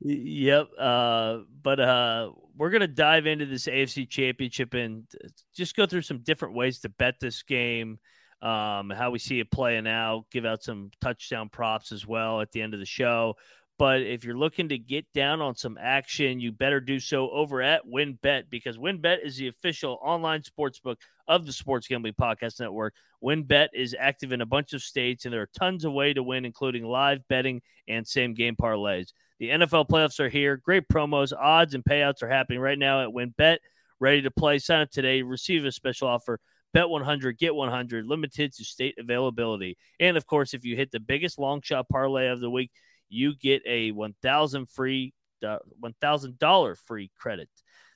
Yep. 0.00 0.68
Uh, 0.78 1.38
but 1.62 1.80
uh, 1.80 2.30
we're 2.56 2.70
gonna 2.70 2.86
dive 2.86 3.26
into 3.26 3.46
this 3.46 3.66
AFC 3.66 4.08
Championship 4.08 4.74
and 4.74 5.04
uh, 5.22 5.28
just 5.54 5.76
go 5.76 5.86
through 5.86 6.02
some 6.02 6.18
different 6.22 6.54
ways 6.54 6.80
to 6.80 6.88
bet 6.88 7.16
this 7.20 7.42
game. 7.42 7.98
Um, 8.42 8.90
how 8.90 9.10
we 9.10 9.18
see 9.18 9.40
it 9.40 9.50
playing 9.50 9.86
out. 9.86 10.26
Give 10.30 10.44
out 10.44 10.62
some 10.62 10.90
touchdown 11.00 11.48
props 11.48 11.92
as 11.92 12.06
well 12.06 12.40
at 12.40 12.52
the 12.52 12.62
end 12.62 12.74
of 12.74 12.80
the 12.80 12.86
show. 12.86 13.36
But 13.78 14.02
if 14.02 14.24
you're 14.24 14.38
looking 14.38 14.70
to 14.70 14.78
get 14.78 15.04
down 15.12 15.42
on 15.42 15.54
some 15.54 15.76
action, 15.78 16.40
you 16.40 16.50
better 16.50 16.80
do 16.80 16.98
so 16.98 17.28
over 17.30 17.60
at 17.60 17.86
WynnBET 17.86 18.44
because 18.48 18.78
WynnBET 18.78 19.24
is 19.24 19.36
the 19.36 19.48
official 19.48 19.98
online 20.02 20.42
sportsbook 20.42 20.96
of 21.28 21.44
the 21.44 21.52
Sports 21.52 21.86
Gambling 21.86 22.14
Podcast 22.14 22.58
Network. 22.58 22.94
WynnBET 23.22 23.68
is 23.74 23.94
active 23.98 24.32
in 24.32 24.40
a 24.40 24.46
bunch 24.46 24.72
of 24.72 24.82
states, 24.82 25.24
and 25.24 25.34
there 25.34 25.42
are 25.42 25.50
tons 25.58 25.84
of 25.84 25.92
ways 25.92 26.14
to 26.14 26.22
win, 26.22 26.46
including 26.46 26.84
live 26.84 27.20
betting 27.28 27.60
and 27.86 28.06
same 28.06 28.32
game 28.32 28.56
parlays. 28.56 29.08
The 29.40 29.50
NFL 29.50 29.88
playoffs 29.88 30.20
are 30.20 30.30
here. 30.30 30.56
Great 30.56 30.88
promos, 30.88 31.32
odds, 31.38 31.74
and 31.74 31.84
payouts 31.84 32.22
are 32.22 32.30
happening 32.30 32.60
right 32.60 32.78
now 32.78 33.02
at 33.02 33.14
WynnBET. 33.14 33.58
Ready 34.00 34.22
to 34.22 34.30
play? 34.30 34.58
Sign 34.58 34.82
up 34.82 34.90
today. 34.90 35.20
Receive 35.20 35.66
a 35.66 35.72
special 35.72 36.08
offer. 36.08 36.40
Bet 36.74 36.88
100, 36.88 37.38
get 37.38 37.54
100, 37.54 38.06
limited 38.06 38.52
to 38.54 38.64
state 38.64 38.96
availability. 38.98 39.76
And 39.98 40.16
of 40.16 40.26
course, 40.26 40.52
if 40.52 40.64
you 40.64 40.76
hit 40.76 40.90
the 40.90 41.00
biggest 41.00 41.38
long 41.38 41.62
shot 41.62 41.88
parlay 41.88 42.28
of 42.28 42.40
the 42.40 42.50
week, 42.50 42.70
you 43.08 43.34
get 43.36 43.62
a 43.66 43.92
1000 43.92 44.68
free 44.68 45.14
uh, 45.44 45.58
$1,000 45.82 46.76
free 46.86 47.10
credit. 47.18 47.48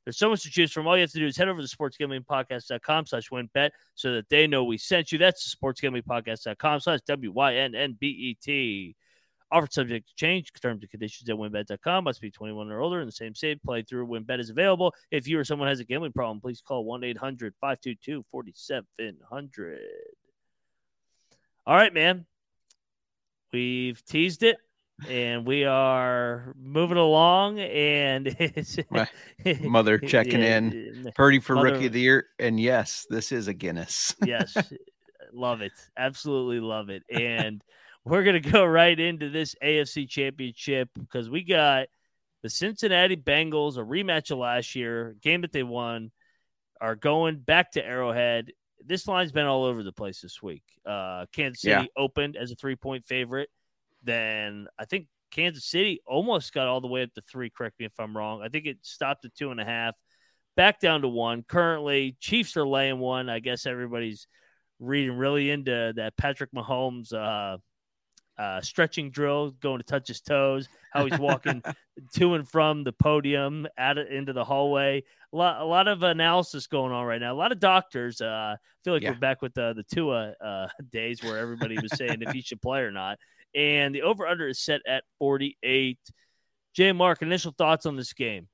There's 0.05 0.19
so 0.19 0.31
much 0.31 0.43
to 0.43 0.51
choose 0.51 0.73
from. 0.73 0.87
All 0.87 0.97
you 0.97 1.03
have 1.03 1.11
to 1.13 1.19
do 1.19 1.27
is 1.27 1.37
head 1.37 1.49
over 1.49 1.61
to 1.61 1.69
sportsgamblingpodcast.com 1.69 3.07
slash 3.07 3.29
wynnbet 3.29 3.71
so 3.95 4.15
that 4.15 4.29
they 4.29 4.47
know 4.47 4.65
we 4.65 4.79
sent 4.79 5.13
you. 5.13 5.19
That's 5.19 5.55
sportsgamblingpodcast.com 5.55 6.81
slash 6.81 7.01
W-Y-N-N-B-E-T. 7.07 8.97
Offer 9.53 9.69
subject 9.71 10.09
to 10.09 10.15
change. 10.15 10.53
Terms 10.61 10.83
and 10.83 10.91
conditions 10.91 11.29
at 11.29 11.37
wynnbet.com. 11.37 12.05
Must 12.05 12.21
be 12.21 12.31
21 12.31 12.71
or 12.71 12.81
older 12.81 13.01
in 13.01 13.07
the 13.07 13.13
same 13.13 13.35
state. 13.35 13.63
Play 13.63 13.83
through 13.83 14.07
WynnBET 14.07 14.39
is 14.39 14.51
available. 14.51 14.95
If 15.11 15.27
you 15.27 15.39
or 15.39 15.45
someone 15.45 15.69
has 15.69 15.81
a 15.81 15.85
gambling 15.85 16.13
problem, 16.13 16.41
please 16.41 16.61
call 16.61 16.85
1 16.85 17.03
800 17.05 17.55
522 17.61 18.25
4700. 18.31 19.79
All 21.67 21.77
right, 21.77 21.93
man. 21.93 22.27
We've 23.53 24.05
teased 24.05 24.45
it 24.45 24.59
and 25.09 25.47
we 25.47 25.65
are 25.65 26.55
moving 26.61 26.99
along 26.99 27.59
and 27.59 28.27
it's 28.39 28.79
Mother 29.63 29.99
checking 29.99 30.41
in. 30.41 31.11
Purdy 31.17 31.41
for 31.41 31.57
Mother- 31.57 31.73
rookie 31.73 31.87
of 31.87 31.93
the 31.93 32.01
year. 32.01 32.27
And 32.39 32.61
yes, 32.61 33.07
this 33.11 33.33
is 33.33 33.49
a 33.49 33.55
Guinness. 33.55 34.15
yes 34.25 34.57
love 35.33 35.61
it 35.61 35.71
absolutely 35.97 36.59
love 36.59 36.89
it 36.91 37.05
and 37.09 37.63
we're 38.05 38.25
gonna 38.25 38.41
go 38.41 38.65
right 38.65 38.99
into 38.99 39.29
this 39.31 39.55
afc 39.63 40.09
championship 40.09 40.89
because 40.99 41.29
we 41.29 41.45
got 41.45 41.87
the 42.43 42.51
cincinnati 42.51 43.17
bengals 43.17 43.77
a 43.77 43.81
rematch 43.81 44.31
of 44.31 44.39
last 44.39 44.75
year 44.75 45.17
game 45.21 45.43
that 45.43 45.53
they 45.53 45.63
won 45.63 46.11
are 46.81 46.97
going 46.97 47.37
back 47.39 47.73
to 47.73 47.85
arrowhead. 47.85 48.51
This 48.83 49.07
line's 49.07 49.33
been 49.33 49.45
all 49.45 49.65
over 49.65 49.83
the 49.83 49.93
place 49.93 50.23
this 50.23 50.43
week. 50.43 50.63
Uh 50.87 51.27
kansas 51.33 51.61
city 51.61 51.83
Yeah. 51.83 52.03
opened 52.03 52.37
as 52.37 52.51
a 52.51 52.55
three 52.55 52.77
point 52.77 53.05
favorite. 53.05 53.51
Then 54.03 54.67
i 54.79 54.87
think 54.87 55.07
kansas 55.31 55.67
city 55.67 56.01
almost 56.07 56.53
got 56.55 56.67
all 56.67 56.81
the 56.81 56.89
way 56.89 57.03
up 57.03 57.13
to 57.15 57.21
three 57.21 57.51
correct 57.51 57.79
me 57.79 57.85
if 57.87 57.93
i'm 58.01 58.17
wrong. 58.17 58.41
I 58.43 58.49
think 58.49 58.65
it 58.67 58.79
stopped 58.83 59.25
at 59.27 59.35
two 59.35 59.51
and 59.51 59.61
a 59.61 59.65
half 59.65 59.95
back 60.57 60.81
down 60.81 61.03
to 61.03 61.09
one. 61.09 61.43
Currently 61.47 62.17
chiefs 62.19 62.57
are 62.57 62.67
laying 62.67 62.99
one. 62.99 63.29
I 63.29 63.41
guess 63.41 63.67
everybody's 63.67 64.27
reading 64.79 65.17
really 65.19 65.51
into 65.51 65.93
that 65.97 66.17
Patrick 66.17 66.51
Mahomes 66.53 67.13
uh, 67.13 67.59
uh, 68.41 68.61
stretching 68.63 69.11
drill, 69.11 69.51
going 69.61 69.79
to 69.79 69.85
touch 69.85 70.09
his 70.09 70.21
toes, 70.23 70.67
how 70.93 71.05
he's 71.05 71.19
walking 71.19 71.63
to 72.15 72.35
and 72.35 72.49
from 72.49 72.85
the 72.85 72.93
podium, 72.93 73.67
out 73.77 73.99
into 73.99 74.33
the 74.33 74.45
hallway. 74.45 75.05
A 75.33 75.37
lot, 75.37 75.61
a 75.61 75.65
lot 75.65 75.89
of 75.89 76.03
analysis 76.03 76.67
going 76.67 76.91
on 76.93 77.05
right 77.05 77.21
now. 77.21 77.33
A 77.33 77.37
lot 77.37 77.53
of 77.53 77.61
doctors. 77.61 78.21
Uh, 78.21 78.55
I 78.55 78.57
feel 78.83 78.95
like 78.95 79.03
Yeah. 79.03 79.11
we're 79.11 79.19
back 79.19 79.43
with 79.43 79.53
the 79.55 79.75
the 79.75 79.85
Tua 79.95 80.33
uh, 80.43 80.69
days 80.91 81.23
where 81.23 81.39
everybody 81.39 81.79
was 81.79 81.93
saying 81.97 82.23
if 82.23 82.33
he 82.33 82.41
should 82.41 82.63
play 82.63 82.81
or 82.81 82.91
not. 82.91 83.19
And 83.55 83.95
the 83.95 84.03
over 84.03 84.27
under 84.27 84.49
is 84.49 84.61
set 84.61 84.81
at 84.87 85.05
48. 85.19 85.99
Jay 86.75 86.93
Mark, 86.93 87.21
initial 87.21 87.53
thoughts 87.53 87.85
on 87.85 87.97
this 87.97 88.13
game? 88.15 88.49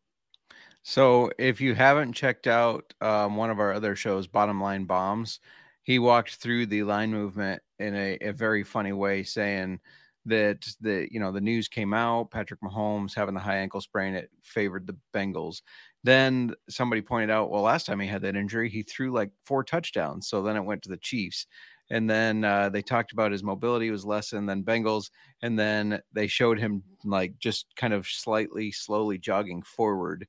So 0.82 1.30
if 1.38 1.60
you 1.60 1.74
haven't 1.74 2.12
checked 2.14 2.46
out 2.46 2.92
um, 3.00 3.36
one 3.36 3.50
of 3.50 3.60
our 3.60 3.72
other 3.72 3.94
shows, 3.94 4.26
Bottom 4.26 4.60
Line 4.60 4.84
Bombs, 4.84 5.40
he 5.82 5.98
walked 5.98 6.36
through 6.36 6.66
the 6.66 6.82
line 6.82 7.10
movement 7.12 7.62
in 7.78 7.94
a, 7.94 8.18
a 8.20 8.32
very 8.32 8.64
funny 8.64 8.92
way, 8.92 9.22
saying 9.22 9.80
that 10.26 10.66
the 10.80 11.08
you 11.10 11.20
know 11.20 11.32
the 11.32 11.40
news 11.40 11.68
came 11.68 11.94
out, 11.94 12.30
Patrick 12.30 12.60
Mahomes 12.60 13.14
having 13.14 13.34
the 13.34 13.40
high 13.40 13.58
ankle 13.58 13.80
sprain, 13.80 14.14
it 14.14 14.30
favored 14.42 14.86
the 14.86 14.96
Bengals. 15.14 15.62
Then 16.04 16.54
somebody 16.68 17.02
pointed 17.02 17.30
out, 17.30 17.50
well, 17.50 17.62
last 17.62 17.86
time 17.86 18.00
he 18.00 18.06
had 18.06 18.22
that 18.22 18.36
injury, 18.36 18.68
he 18.68 18.82
threw 18.82 19.12
like 19.12 19.30
four 19.44 19.64
touchdowns. 19.64 20.28
So 20.28 20.42
then 20.42 20.56
it 20.56 20.64
went 20.64 20.82
to 20.82 20.88
the 20.88 20.96
Chiefs. 20.96 21.46
And 21.90 22.10
then 22.10 22.44
uh, 22.44 22.68
they 22.68 22.82
talked 22.82 23.12
about 23.12 23.32
his 23.32 23.44
mobility 23.44 23.90
was 23.90 24.04
lessened 24.04 24.48
than 24.48 24.64
Bengals. 24.64 25.10
And 25.42 25.58
then 25.58 26.00
they 26.12 26.26
showed 26.26 26.58
him 26.58 26.82
like 27.04 27.38
just 27.38 27.66
kind 27.76 27.92
of 27.92 28.06
slightly, 28.06 28.72
slowly 28.72 29.18
jogging 29.18 29.62
forward 29.62 30.26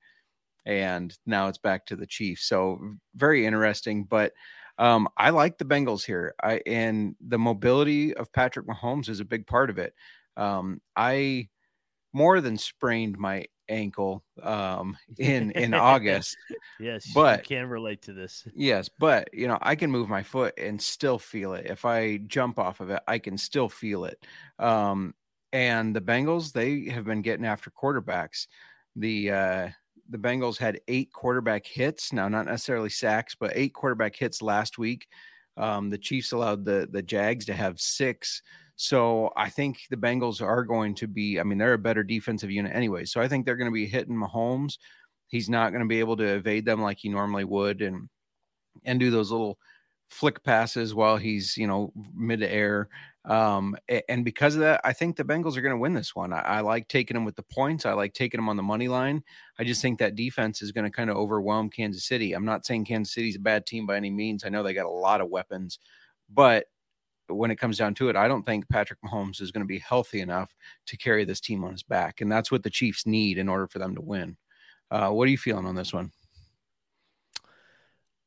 and 0.67 1.17
now 1.25 1.47
it's 1.47 1.57
back 1.57 1.85
to 1.85 1.95
the 1.95 2.05
Chiefs. 2.05 2.43
So 2.43 2.79
very 3.15 3.45
interesting, 3.45 4.03
but 4.03 4.33
um, 4.77 5.07
I 5.17 5.31
like 5.31 5.57
the 5.57 5.65
Bengals 5.65 6.05
here. 6.05 6.35
I 6.43 6.61
and 6.65 7.15
the 7.25 7.39
mobility 7.39 8.13
of 8.13 8.31
Patrick 8.31 8.67
Mahomes 8.67 9.09
is 9.09 9.19
a 9.19 9.25
big 9.25 9.47
part 9.47 9.69
of 9.69 9.77
it. 9.77 9.93
Um, 10.35 10.81
I 10.95 11.49
more 12.13 12.41
than 12.41 12.57
sprained 12.57 13.17
my 13.17 13.45
ankle 13.69 14.23
um, 14.41 14.97
in 15.17 15.51
in 15.51 15.73
August. 15.73 16.37
Yes, 16.79 17.11
But- 17.13 17.49
you 17.49 17.57
can 17.57 17.69
relate 17.69 18.01
to 18.03 18.13
this. 18.13 18.47
Yes, 18.55 18.89
but 18.99 19.29
you 19.33 19.47
know, 19.47 19.57
I 19.61 19.75
can 19.75 19.91
move 19.91 20.09
my 20.09 20.23
foot 20.23 20.53
and 20.57 20.81
still 20.81 21.19
feel 21.19 21.53
it. 21.53 21.65
If 21.65 21.85
I 21.85 22.17
jump 22.17 22.59
off 22.59 22.79
of 22.79 22.89
it, 22.89 23.01
I 23.07 23.19
can 23.19 23.37
still 23.37 23.69
feel 23.69 24.05
it. 24.05 24.25
Um, 24.59 25.13
and 25.53 25.95
the 25.95 26.01
Bengals, 26.01 26.51
they 26.51 26.89
have 26.91 27.05
been 27.05 27.21
getting 27.21 27.45
after 27.45 27.71
quarterbacks. 27.71 28.47
The 28.95 29.31
uh, 29.31 29.69
the 30.09 30.17
Bengals 30.17 30.57
had 30.57 30.79
eight 30.87 31.11
quarterback 31.11 31.65
hits. 31.65 32.13
Now, 32.13 32.27
not 32.27 32.45
necessarily 32.45 32.89
sacks, 32.89 33.35
but 33.35 33.51
eight 33.55 33.73
quarterback 33.73 34.15
hits 34.15 34.41
last 34.41 34.77
week. 34.77 35.07
Um, 35.57 35.89
the 35.89 35.97
Chiefs 35.97 36.31
allowed 36.31 36.65
the 36.65 36.87
the 36.91 37.01
Jags 37.01 37.45
to 37.45 37.53
have 37.53 37.79
six. 37.79 38.41
So 38.75 39.31
I 39.35 39.49
think 39.49 39.79
the 39.89 39.97
Bengals 39.97 40.41
are 40.41 40.63
going 40.63 40.93
to 40.95 41.07
be. 41.07 41.39
I 41.39 41.43
mean, 41.43 41.57
they're 41.57 41.73
a 41.73 41.79
better 41.79 42.03
defensive 42.03 42.51
unit 42.51 42.75
anyway. 42.75 43.05
So 43.05 43.19
I 43.19 43.27
think 43.27 43.45
they're 43.45 43.55
going 43.55 43.71
to 43.71 43.73
be 43.73 43.87
hitting 43.87 44.15
Mahomes. 44.15 44.77
He's 45.27 45.49
not 45.49 45.71
going 45.71 45.81
to 45.81 45.87
be 45.87 45.99
able 45.99 46.17
to 46.17 46.35
evade 46.35 46.65
them 46.65 46.81
like 46.81 46.99
he 46.99 47.09
normally 47.09 47.43
would, 47.43 47.81
and 47.81 48.07
and 48.85 48.99
do 48.99 49.09
those 49.09 49.31
little 49.31 49.57
flick 50.09 50.43
passes 50.43 50.95
while 50.95 51.17
he's 51.17 51.57
you 51.57 51.67
know 51.67 51.91
mid 52.15 52.43
air. 52.43 52.89
Um, 53.25 53.75
and 54.07 54.23
because 54.23 54.55
of 54.55 54.61
that, 54.61 54.79
I 54.85 54.93
think 54.93 55.17
the 55.17 55.25
Bengals 55.25 55.57
are 55.57 55.61
going 55.61 55.75
to 55.75 55.79
win 55.79 55.93
this 55.93 56.15
one. 56.15 56.31
I, 56.31 56.39
I 56.39 56.59
like 56.61 56.87
taking 56.87 57.15
them 57.15 57.25
with 57.25 57.35
the 57.35 57.43
points. 57.43 57.85
I 57.85 57.91
like 57.91 58.13
taking 58.13 58.37
them 58.37 58.47
on 58.47 58.55
the 58.55 58.63
money 58.63 58.87
line. 58.87 59.21
I 59.59 59.65
just 59.65 59.81
think 59.81 59.99
that 59.99 60.15
defense 60.15 60.61
is 60.61 60.71
going 60.71 60.85
to 60.85 60.89
kind 60.89 61.09
of 61.09 61.17
overwhelm 61.17 61.69
Kansas 61.69 62.05
City. 62.05 62.31
I'm 62.31 62.45
not 62.45 62.65
saying 62.65 62.85
Kansas 62.85 63.13
City's 63.13 63.35
a 63.35 63.39
bad 63.39 63.65
team 63.65 63.85
by 63.85 63.97
any 63.97 64.09
means. 64.09 64.45
I 64.45 64.49
know 64.49 64.63
they 64.63 64.73
got 64.73 64.85
a 64.85 64.89
lot 64.89 65.19
of 65.19 65.29
weapons, 65.29 65.79
but 66.29 66.67
when 67.27 67.51
it 67.51 67.57
comes 67.57 67.77
down 67.77 67.93
to 67.95 68.07
it, 68.07 68.15
I 68.15 68.29
don't 68.29 68.45
think 68.45 68.69
Patrick 68.69 68.99
Mahomes 69.01 69.41
is 69.41 69.51
going 69.51 69.63
to 69.63 69.67
be 69.67 69.79
healthy 69.79 70.21
enough 70.21 70.55
to 70.85 70.97
carry 70.97 71.25
this 71.25 71.41
team 71.41 71.65
on 71.65 71.73
his 71.73 71.83
back, 71.83 72.21
and 72.21 72.31
that's 72.31 72.49
what 72.49 72.63
the 72.63 72.69
Chiefs 72.69 73.05
need 73.05 73.37
in 73.37 73.49
order 73.49 73.67
for 73.67 73.79
them 73.79 73.95
to 73.95 74.01
win. 74.01 74.37
Uh, 74.89 75.09
what 75.09 75.27
are 75.27 75.31
you 75.31 75.37
feeling 75.37 75.65
on 75.65 75.75
this 75.75 75.93
one? 75.93 76.11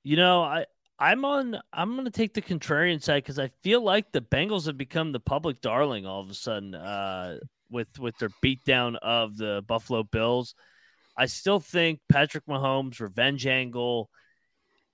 You 0.03 0.17
know, 0.17 0.43
I 0.43 0.67
I'm 1.01 1.25
on. 1.25 1.59
I'm 1.73 1.95
going 1.95 2.05
to 2.05 2.11
take 2.11 2.35
the 2.35 2.43
contrarian 2.43 3.03
side 3.03 3.23
because 3.23 3.39
I 3.39 3.49
feel 3.63 3.83
like 3.83 4.13
the 4.13 4.21
Bengals 4.21 4.67
have 4.67 4.77
become 4.77 5.13
the 5.13 5.21
public 5.21 5.63
darling 5.63 6.07
all 6.07 6.21
of 6.21 6.29
a 6.29 6.35
sudden 6.35 6.75
uh, 6.75 7.39
with 7.71 7.99
with 7.99 8.17
their 8.19 8.29
beatdown 8.45 8.97
of 9.01 9.39
the 9.39 9.65
Buffalo 9.67 10.03
Bills. 10.03 10.55
I 11.17 11.27
still 11.27 11.59
think 11.59 12.01
Patrick 12.11 12.45
Mahomes 12.47 13.01
revenge 13.01 13.47
angle. 13.47 14.11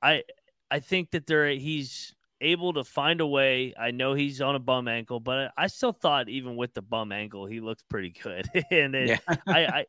I 0.00 0.22
I 0.70 0.78
think 0.78 1.10
that 1.10 1.26
there 1.26 1.48
he's 1.48 2.14
able 2.40 2.75
to 2.75 2.84
find 2.84 3.20
a 3.20 3.26
way. 3.26 3.75
I 3.78 3.90
know 3.90 4.14
he's 4.14 4.40
on 4.40 4.54
a 4.54 4.60
bum 4.60 4.86
ankle, 4.86 5.18
but 5.18 5.52
I 5.56 5.66
still 5.66 5.92
thought 5.92 6.28
even 6.28 6.56
with 6.56 6.72
the 6.75 6.82
bum 6.82 7.10
ankle, 7.10 7.46
he 7.46 7.60
looked 7.60 7.88
pretty 7.88 8.14
good. 8.22 8.48
and 8.70 8.94
it, 8.94 9.08
Yeah. 9.08 9.36
I, 9.46 9.66
I, 9.66 9.86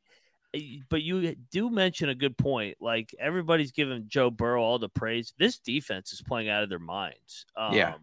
but 0.90 1.02
you 1.02 1.36
do 1.52 1.70
mention 1.70 2.10
a 2.10 2.16
good 2.16 2.38
point. 2.38 2.78
Like 2.80 3.14
everybody's 3.20 3.72
giving 3.72 4.06
Joe 4.08 4.30
Burrow 4.32 4.62
all 4.64 4.80
the 4.80 4.90
praise. 4.90 5.34
This 5.38 5.60
defense 5.60 6.14
is 6.14 6.22
playing 6.22 6.50
out 6.50 6.64
of 6.64 6.70
their 6.70 6.80
minds. 6.80 7.46
Um, 7.56 7.74
Yeah. 7.74 7.96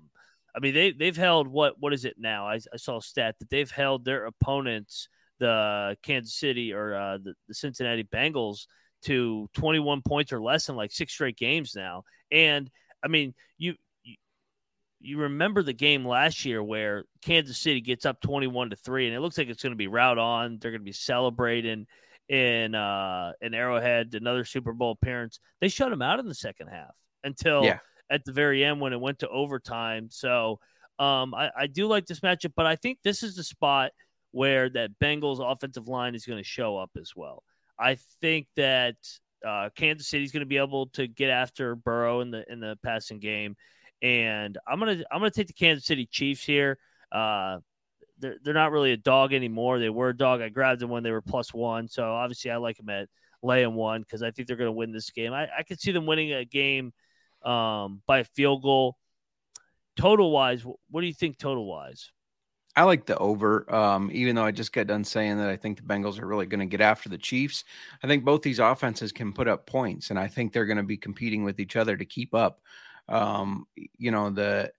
I 0.56 0.60
mean 0.60 0.72
they 0.74 0.92
they've 0.92 1.16
held 1.16 1.48
what 1.48 1.80
what 1.80 1.92
is 1.92 2.04
it 2.04 2.14
now? 2.16 2.46
I, 2.46 2.60
I 2.72 2.76
saw 2.76 2.98
a 2.98 3.02
stat 3.02 3.34
that 3.40 3.50
they've 3.50 3.70
held 3.70 4.04
their 4.04 4.26
opponents, 4.26 5.08
the 5.40 5.96
Kansas 6.02 6.34
City 6.34 6.72
or 6.72 6.94
uh, 6.94 7.18
the, 7.18 7.34
the 7.48 7.54
Cincinnati 7.54 8.04
Bengals, 8.04 8.66
to 9.02 9.48
21 9.54 10.02
points 10.02 10.32
or 10.32 10.40
less 10.40 10.68
in 10.68 10.76
like 10.76 10.92
six 10.92 11.12
straight 11.12 11.36
games 11.36 11.74
now. 11.74 12.04
And 12.30 12.70
I 13.04 13.08
mean 13.08 13.34
you. 13.58 13.74
you- 14.04 14.16
You 15.00 15.18
remember 15.18 15.62
the 15.62 15.74
game 15.74 16.06
last 16.06 16.44
year 16.46 16.62
where 16.62 17.04
Kansas 17.20 17.58
City 17.58 17.80
gets 17.82 18.06
up 18.06 18.20
21 18.22 18.70
to 18.70 18.76
3 18.76 19.06
and 19.08 19.14
it 19.16 19.20
looks 19.20 19.36
like 19.36 19.48
it's 19.48 19.62
going 19.62 19.72
to 19.72 19.76
be 19.76 19.86
route 19.88 20.16
on. 20.18 20.58
They're 20.58 20.70
going 20.70 20.80
to 20.80 20.84
be 20.84 20.92
celebrating 20.92 21.86
in 22.28 22.74
uh 22.74 23.32
in 23.40 23.54
Arrowhead, 23.54 24.14
another 24.14 24.44
Super 24.44 24.72
Bowl 24.72 24.92
appearance. 24.92 25.40
They 25.60 25.68
shut 25.68 25.92
him 25.92 26.02
out 26.02 26.20
in 26.20 26.26
the 26.26 26.34
second 26.34 26.68
half 26.68 26.94
until 27.22 27.64
Yeah. 27.64 27.78
at 28.10 28.24
the 28.24 28.32
very 28.32 28.64
end 28.64 28.80
when 28.80 28.92
it 28.92 29.00
went 29.00 29.18
to 29.20 29.28
overtime. 29.28 30.08
So 30.10 30.58
um 30.98 31.34
I, 31.34 31.50
I 31.56 31.66
do 31.66 31.86
like 31.86 32.06
this 32.06 32.20
matchup, 32.20 32.52
but 32.56 32.66
I 32.66 32.76
think 32.76 32.98
this 33.04 33.22
is 33.22 33.36
the 33.36 33.44
spot 33.44 33.90
where 34.30 34.68
that 34.70 34.90
Bengals 35.00 35.40
offensive 35.40 35.86
line 35.86 36.14
is 36.14 36.26
going 36.26 36.38
to 36.38 36.44
show 36.44 36.76
up 36.76 36.90
as 37.00 37.12
well. 37.14 37.44
I 37.78 37.98
think 38.20 38.48
that 38.56 38.96
uh, 39.46 39.68
Kansas 39.76 40.08
City 40.08 40.24
is 40.24 40.32
going 40.32 40.40
to 40.40 40.46
be 40.46 40.56
able 40.56 40.86
to 40.88 41.06
get 41.06 41.30
after 41.30 41.76
Burrow 41.76 42.20
in 42.20 42.30
the 42.30 42.50
in 42.50 42.58
the 42.58 42.76
passing 42.82 43.20
game, 43.20 43.56
and 44.02 44.58
I'm 44.66 44.78
gonna 44.78 45.02
I'm 45.10 45.20
gonna 45.20 45.30
take 45.30 45.46
the 45.48 45.52
Kansas 45.52 45.84
City 45.84 46.06
Chiefs 46.10 46.42
here. 46.44 46.78
Uh, 47.12 47.58
they're 48.24 48.36
they're 48.42 48.54
not 48.54 48.72
really 48.72 48.92
a 48.92 48.96
dog 48.96 49.34
anymore. 49.34 49.78
They 49.78 49.90
were 49.90 50.08
a 50.08 50.16
dog. 50.16 50.40
I 50.40 50.48
grabbed 50.48 50.80
them 50.80 50.88
when 50.88 51.02
they 51.02 51.10
were 51.10 51.20
plus 51.20 51.52
one, 51.52 51.88
so 51.88 52.04
obviously 52.04 52.50
I 52.50 52.56
like 52.56 52.78
them 52.78 52.88
at 52.88 53.08
laying 53.42 53.74
one 53.74 54.00
because 54.00 54.22
I 54.22 54.30
think 54.30 54.48
they're 54.48 54.56
going 54.56 54.68
to 54.68 54.72
win 54.72 54.92
this 54.92 55.10
game. 55.10 55.34
I, 55.34 55.46
I 55.58 55.62
could 55.62 55.78
see 55.78 55.92
them 55.92 56.06
winning 56.06 56.32
a 56.32 56.46
game 56.46 56.92
um, 57.44 58.00
by 58.06 58.22
field 58.22 58.62
goal. 58.62 58.96
Total 59.96 60.30
wise, 60.30 60.64
what 60.64 61.02
do 61.02 61.06
you 61.06 61.12
think? 61.12 61.38
Total 61.38 61.64
wise, 61.64 62.10
I 62.74 62.84
like 62.84 63.04
the 63.04 63.18
over, 63.18 63.72
um, 63.72 64.10
even 64.12 64.34
though 64.34 64.44
I 64.44 64.50
just 64.50 64.72
got 64.72 64.86
done 64.86 65.04
saying 65.04 65.36
that 65.36 65.50
I 65.50 65.56
think 65.56 65.76
the 65.76 65.84
Bengals 65.84 66.18
are 66.18 66.26
really 66.26 66.46
going 66.46 66.60
to 66.60 66.66
get 66.66 66.80
after 66.80 67.10
the 67.10 67.18
Chiefs. 67.18 67.64
I 68.02 68.06
think 68.06 68.24
both 68.24 68.42
these 68.42 68.58
offenses 68.58 69.12
can 69.12 69.34
put 69.34 69.46
up 69.46 69.66
points, 69.66 70.08
and 70.08 70.18
I 70.18 70.26
think 70.28 70.52
they're 70.52 70.64
going 70.64 70.78
to 70.78 70.82
be 70.82 70.96
competing 70.96 71.44
with 71.44 71.60
each 71.60 71.76
other 71.76 71.96
to 71.96 72.04
keep 72.06 72.34
up. 72.34 72.60
Um, 73.06 73.66
you 73.98 74.10
know 74.10 74.30
the 74.30 74.72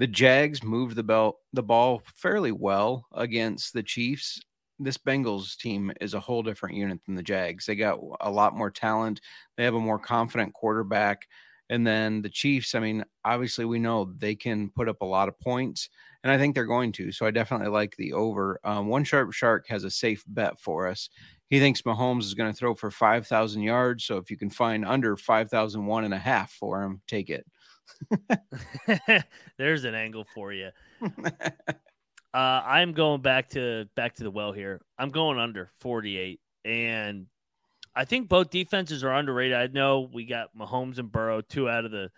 the 0.00 0.06
Jags 0.06 0.62
moved 0.62 0.96
the 0.96 1.02
bell 1.02 1.40
the 1.52 1.62
ball 1.62 2.00
fairly 2.16 2.52
well 2.52 3.06
against 3.12 3.74
the 3.74 3.82
Chiefs. 3.82 4.40
This 4.78 4.96
Bengals 4.96 5.58
team 5.58 5.92
is 6.00 6.14
a 6.14 6.20
whole 6.20 6.42
different 6.42 6.74
unit 6.74 7.00
than 7.04 7.16
the 7.16 7.22
Jags. 7.22 7.66
They 7.66 7.76
got 7.76 8.00
a 8.22 8.30
lot 8.30 8.56
more 8.56 8.70
talent. 8.70 9.20
They 9.58 9.64
have 9.64 9.74
a 9.74 9.78
more 9.80 9.98
confident 9.98 10.54
quarterback. 10.54 11.28
And 11.68 11.86
then 11.86 12.22
the 12.22 12.30
Chiefs, 12.30 12.74
I 12.74 12.80
mean, 12.80 13.04
obviously 13.26 13.66
we 13.66 13.78
know 13.78 14.10
they 14.16 14.34
can 14.34 14.70
put 14.70 14.88
up 14.88 15.02
a 15.02 15.04
lot 15.06 15.28
of 15.28 15.38
points, 15.38 15.90
and 16.24 16.32
I 16.32 16.38
think 16.38 16.54
they're 16.54 16.64
going 16.64 16.92
to. 16.92 17.12
So 17.12 17.26
I 17.26 17.30
definitely 17.30 17.68
like 17.68 17.94
the 17.96 18.14
over. 18.14 18.58
Um, 18.64 18.88
One 18.88 19.04
Sharp 19.04 19.32
Shark 19.34 19.68
has 19.68 19.84
a 19.84 19.90
safe 19.90 20.24
bet 20.26 20.58
for 20.58 20.88
us. 20.88 21.10
He 21.50 21.60
thinks 21.60 21.82
Mahomes 21.82 22.22
is 22.22 22.32
going 22.34 22.50
to 22.50 22.56
throw 22.56 22.74
for 22.74 22.90
5,000 22.90 23.62
yards. 23.62 24.04
So 24.04 24.16
if 24.16 24.30
you 24.30 24.38
can 24.38 24.48
find 24.48 24.82
under 24.86 25.14
5,001 25.18 26.04
and 26.04 26.14
a 26.14 26.18
half 26.18 26.52
for 26.52 26.82
him, 26.82 27.02
take 27.06 27.28
it. 27.28 27.44
There's 29.58 29.84
an 29.84 29.94
angle 29.94 30.24
for 30.34 30.52
you. 30.52 30.70
Uh, 32.32 32.62
I'm 32.64 32.92
going 32.92 33.22
back 33.22 33.48
to 33.50 33.86
back 33.96 34.14
to 34.14 34.22
the 34.22 34.30
well 34.30 34.52
here. 34.52 34.80
I'm 34.96 35.08
going 35.08 35.36
under 35.40 35.68
48, 35.80 36.40
and 36.64 37.26
I 37.92 38.04
think 38.04 38.28
both 38.28 38.50
defenses 38.50 39.02
are 39.02 39.12
underrated. 39.12 39.56
I 39.56 39.66
know 39.66 40.08
we 40.12 40.26
got 40.26 40.56
Mahomes 40.56 40.98
and 40.98 41.10
Burrow, 41.10 41.40
two 41.40 41.68
out 41.68 41.84
of 41.84 41.90
the 41.90 42.08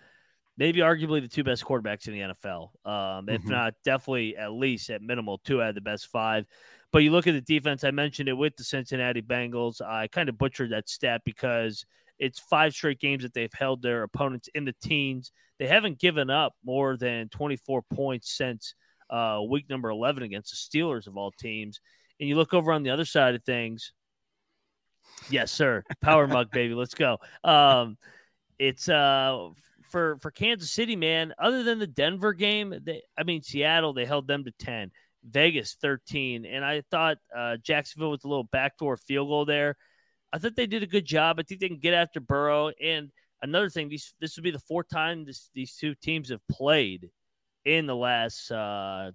maybe 0.58 0.80
arguably 0.80 1.22
the 1.22 1.28
two 1.28 1.44
best 1.44 1.64
quarterbacks 1.64 2.08
in 2.08 2.12
the 2.12 2.20
NFL. 2.20 2.72
Um, 2.84 3.26
if 3.30 3.40
Mhm. 3.40 3.48
not, 3.52 3.74
definitely 3.84 4.36
at 4.36 4.52
least 4.52 4.90
at 4.90 5.00
minimal 5.00 5.38
two 5.38 5.62
out 5.62 5.70
of 5.70 5.74
the 5.76 5.80
best 5.80 6.08
five. 6.08 6.44
But 6.92 7.04
you 7.04 7.10
look 7.10 7.26
at 7.26 7.32
the 7.32 7.40
defense. 7.40 7.82
I 7.82 7.90
mentioned 7.90 8.28
it 8.28 8.34
with 8.34 8.54
the 8.56 8.64
Cincinnati 8.64 9.22
Bengals. 9.22 9.80
I 9.80 10.08
kind 10.08 10.28
of 10.28 10.36
butchered 10.36 10.72
that 10.72 10.90
stat 10.90 11.22
because 11.24 11.86
it's 12.22 12.38
five 12.38 12.72
straight 12.72 13.00
games 13.00 13.24
that 13.24 13.34
they've 13.34 13.52
held 13.52 13.82
their 13.82 14.04
opponents 14.04 14.48
in 14.54 14.64
the 14.64 14.74
teens. 14.80 15.32
They 15.58 15.66
haven't 15.66 15.98
given 15.98 16.30
up 16.30 16.54
more 16.64 16.96
than 16.96 17.28
24 17.30 17.82
points 17.92 18.36
since 18.36 18.76
uh, 19.10 19.40
week 19.50 19.68
number 19.68 19.90
11 19.90 20.22
against 20.22 20.50
the 20.52 20.78
Steelers 20.78 21.08
of 21.08 21.16
all 21.16 21.32
teams. 21.32 21.80
And 22.20 22.28
you 22.28 22.36
look 22.36 22.54
over 22.54 22.72
on 22.72 22.84
the 22.84 22.90
other 22.90 23.04
side 23.04 23.34
of 23.34 23.42
things. 23.42 23.92
Yes, 25.30 25.50
sir. 25.50 25.82
Power 26.00 26.28
mug, 26.28 26.50
baby. 26.52 26.74
Let's 26.74 26.94
go. 26.94 27.18
Um, 27.42 27.98
it's 28.56 28.88
uh 28.88 29.48
for 29.90 30.16
for 30.20 30.30
Kansas 30.30 30.70
City, 30.70 30.94
man. 30.94 31.34
Other 31.40 31.64
than 31.64 31.80
the 31.80 31.88
Denver 31.88 32.34
game, 32.34 32.72
they, 32.84 33.02
I 33.18 33.24
mean 33.24 33.42
Seattle, 33.42 33.94
they 33.94 34.04
held 34.04 34.28
them 34.28 34.44
to 34.44 34.52
10. 34.60 34.92
Vegas 35.24 35.76
13, 35.80 36.46
and 36.46 36.64
I 36.64 36.82
thought 36.90 37.18
uh, 37.36 37.56
Jacksonville 37.56 38.10
with 38.10 38.24
a 38.24 38.28
little 38.28 38.44
backdoor 38.44 38.96
field 38.96 39.28
goal 39.28 39.44
there. 39.44 39.76
I 40.32 40.38
thought 40.38 40.56
they 40.56 40.66
did 40.66 40.82
a 40.82 40.86
good 40.86 41.04
job. 41.04 41.38
I 41.38 41.42
think 41.42 41.60
they 41.60 41.68
can 41.68 41.78
get 41.78 41.94
after 41.94 42.20
Burrow. 42.20 42.70
And 42.82 43.10
another 43.42 43.68
thing, 43.68 43.88
these 43.88 44.14
this 44.20 44.36
would 44.36 44.44
be 44.44 44.50
the 44.50 44.58
fourth 44.58 44.88
time 44.88 45.24
this, 45.24 45.50
these 45.54 45.74
two 45.76 45.94
teams 45.94 46.30
have 46.30 46.46
played 46.50 47.10
in 47.64 47.86
the 47.86 47.96
last 47.96 48.50
uh, 48.50 49.10